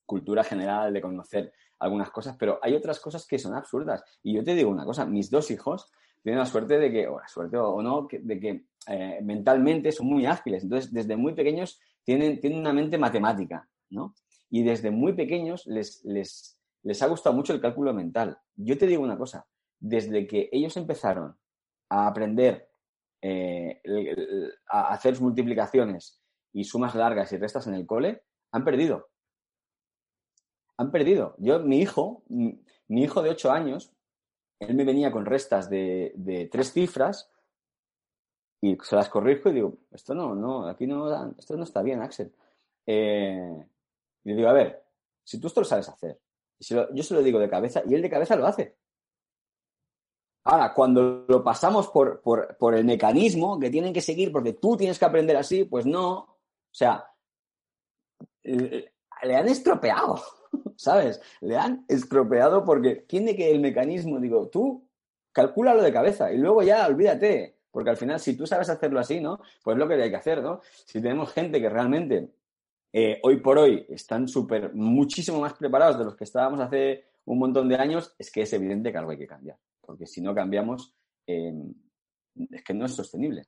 [0.06, 4.04] cultura general, de conocer algunas cosas, pero hay otras cosas que son absurdas.
[4.22, 5.92] Y yo te digo una cosa, mis dos hijos
[6.22, 10.08] tienen la suerte de que, o la suerte o no, de que eh, mentalmente son
[10.08, 10.64] muy ágiles.
[10.64, 14.16] Entonces, desde muy pequeños tienen, tienen una mente matemática, ¿no?
[14.50, 18.38] Y desde muy pequeños les, les, les ha gustado mucho el cálculo mental.
[18.56, 19.48] Yo te digo una cosa,
[19.80, 21.36] desde que ellos empezaron
[21.90, 22.71] a aprender
[23.22, 23.82] eh,
[24.68, 26.20] hacer multiplicaciones
[26.54, 29.10] y sumas largas y restas en el cole, han perdido.
[30.78, 31.36] Han perdido.
[31.38, 33.94] Yo, mi hijo, mi, hijo de 8 años,
[34.60, 37.32] él me venía con restas de, tres cifras
[38.60, 42.02] y se las corrijo y digo, esto no, no, aquí no, esto no está bien,
[42.02, 42.34] Axel.
[42.86, 43.66] Eh,
[44.24, 44.84] y le digo, a ver,
[45.24, 46.20] si tú esto lo sabes hacer,
[46.60, 48.76] yo se lo digo de cabeza y él de cabeza lo hace.
[50.44, 54.98] Ahora, cuando lo pasamos por, por, el mecanismo que tienen que seguir porque tú tienes
[54.98, 56.14] que aprender así, pues no.
[56.14, 57.06] O sea,
[58.44, 60.20] le, han estropeado,
[60.76, 61.22] ¿sabes?
[61.42, 64.88] Le han estropeado porque tiene que el mecanismo, digo, tú
[65.32, 69.22] calcúlalo de cabeza y luego ya olvídate, porque al final si tú sabes hacerlo así,
[69.22, 69.40] ¿no?
[69.64, 70.62] Pues lo que hay que hacer, ¿no?
[70.86, 72.32] Si tenemos gente que realmente
[72.94, 77.38] eh, hoy por hoy están súper, muchísimo más preparados de los que estábamos hace un
[77.38, 80.34] montón de años, es que es evidente que algo hay que cambiar porque si no
[80.34, 80.94] cambiamos,
[81.28, 81.74] em,
[82.50, 83.44] es que no es sostenible.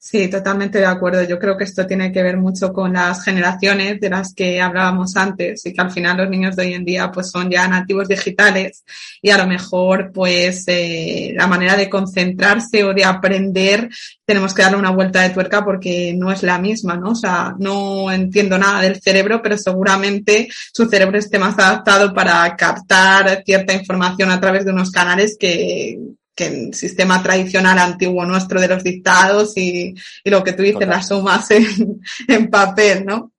[0.00, 1.24] Sí, totalmente de acuerdo.
[1.24, 5.16] Yo creo que esto tiene que ver mucho con las generaciones de las que hablábamos
[5.16, 8.06] antes y que al final los niños de hoy en día pues son ya nativos
[8.06, 8.84] digitales
[9.20, 13.90] y a lo mejor pues eh, la manera de concentrarse o de aprender
[14.24, 17.10] tenemos que darle una vuelta de tuerca porque no es la misma, ¿no?
[17.10, 22.54] O sea, no entiendo nada del cerebro, pero seguramente su cerebro esté más adaptado para
[22.54, 25.98] captar cierta información a través de unos canales que,
[26.38, 30.86] que el sistema tradicional antiguo nuestro de los dictados y, y lo que tú dices,
[30.86, 33.32] las sumas en, en, papel, ¿no?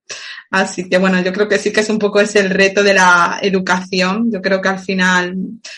[0.50, 2.92] Así que bueno, yo creo que sí que es un poco ese el reto de
[2.92, 4.30] la educación.
[4.30, 5.34] Yo creo que al final,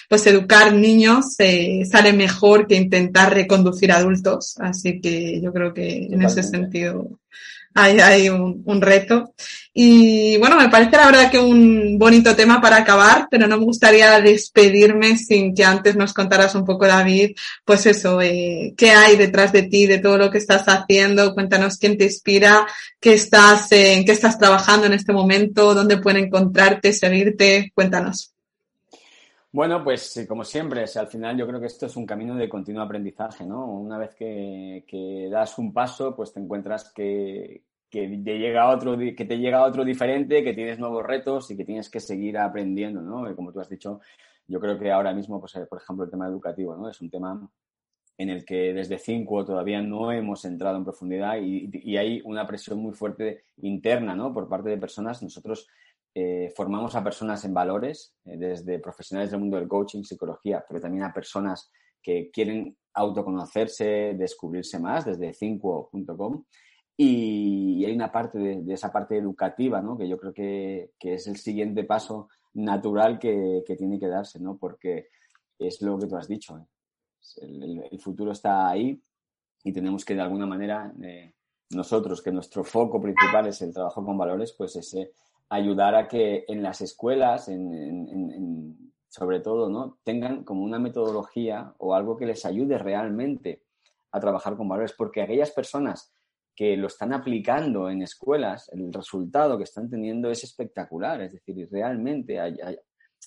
[0.09, 4.57] pues educar niños eh, sale mejor que intentar reconducir adultos.
[4.59, 7.20] Así que yo creo que en ese sentido
[7.75, 9.35] hay, hay un, un, reto.
[9.75, 13.64] Y bueno, me parece la verdad que un bonito tema para acabar, pero no me
[13.64, 17.33] gustaría despedirme sin que antes nos contaras un poco, David,
[17.64, 21.35] pues eso, eh, qué hay detrás de ti, de todo lo que estás haciendo.
[21.35, 22.66] Cuéntanos quién te inspira,
[23.01, 27.73] qué estás, eh, en qué estás trabajando en este momento, dónde pueden encontrarte, seguirte.
[27.75, 28.32] Cuéntanos.
[29.53, 32.82] Bueno, pues como siempre, al final yo creo que esto es un camino de continuo
[32.82, 33.66] aprendizaje, ¿no?
[33.66, 39.38] Una vez que, das un paso, pues te encuentras que, te llega otro, que te
[39.38, 43.30] llega otro diferente, que tienes nuevos retos y que tienes que seguir aprendiendo, ¿no?
[43.30, 44.00] Y como tú has dicho,
[44.46, 46.88] yo creo que ahora mismo, pues, por ejemplo, el tema educativo, ¿no?
[46.88, 47.46] Es un tema
[48.16, 52.46] en el que desde cinco todavía no hemos entrado en profundidad y, y hay una
[52.46, 54.32] presión muy fuerte interna, ¿no?
[54.32, 55.22] Por parte de personas.
[55.22, 55.68] Nosotros
[56.14, 60.80] eh, formamos a personas en valores, eh, desde profesionales del mundo del coaching, psicología, pero
[60.80, 61.70] también a personas
[62.02, 66.44] que quieren autoconocerse, descubrirse más, desde cinco.com.
[66.96, 69.96] Y, hay una parte de, esa parte educativa, ¿no?
[69.96, 74.38] Que yo creo que, que es el siguiente paso natural que, que, tiene que darse,
[74.38, 74.58] ¿no?
[74.58, 75.08] Porque
[75.58, 76.58] es lo que tú has dicho.
[76.58, 76.66] ¿eh?
[77.38, 79.00] El, el, futuro está ahí
[79.64, 81.34] y tenemos que de alguna manera eh,
[81.70, 85.12] nosotros, que nuestro foco principal es el trabajo con valores, pues ese
[85.53, 89.98] ayudar a que en las escuelas, en, en, en, sobre todo, ¿no?
[90.03, 93.62] tengan como una metodología o algo que les ayude realmente
[94.12, 96.14] a trabajar con valores, porque aquellas personas
[96.57, 101.68] que lo están aplicando en escuelas, el resultado que están teniendo es espectacular, es decir,
[101.70, 102.78] realmente hay, hay,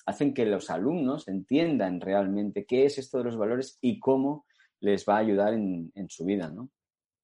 [0.07, 4.47] hacen que los alumnos entiendan realmente qué es esto de los valores y cómo
[4.79, 6.69] les va a ayudar en, en su vida, ¿no?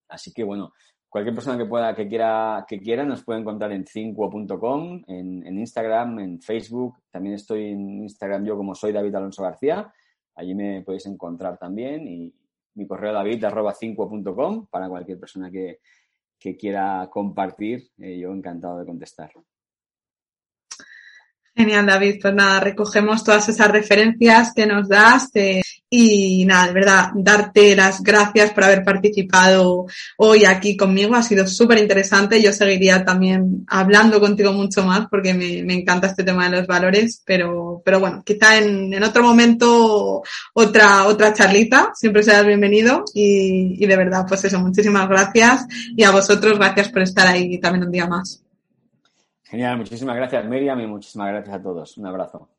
[0.08, 0.74] Así que, bueno,
[1.12, 5.60] cualquier persona que pueda, que quiera, que quiera, nos puede encontrar en cinco.com, en, en,
[5.60, 7.00] Instagram, en Facebook.
[7.12, 9.94] También estoy en Instagram yo como soy David Alonso García.
[10.36, 12.08] Allí me podéis encontrar también.
[12.08, 12.34] Y
[12.76, 13.44] mi correo david
[14.72, 15.80] para cualquier persona que,
[16.40, 17.92] que quiera compartir.
[17.98, 19.32] Eh, yo encantado de contestar.
[21.56, 22.20] Genial, David.
[22.22, 25.32] Pues nada, recogemos todas esas referencias que nos das.
[25.32, 25.62] Te
[25.94, 31.16] y nada, de verdad, darte las gracias por haber participado hoy aquí conmigo.
[31.16, 32.42] Ha sido súper interesante.
[32.42, 36.68] Yo seguiría también hablando contigo mucho más porque me, me, encanta este tema de los
[36.68, 40.24] valores, pero, pero bueno, quizá en, en otro momento
[40.54, 41.92] otra, otra charlita.
[41.94, 45.66] Siempre serás bienvenido y, y de verdad, pues eso, muchísimas gracias
[45.98, 48.41] y a vosotros gracias por estar ahí también un día más.
[49.52, 51.98] Genial, muchísimas gracias Miriam y muchísimas gracias a todos.
[51.98, 52.50] Un abrazo.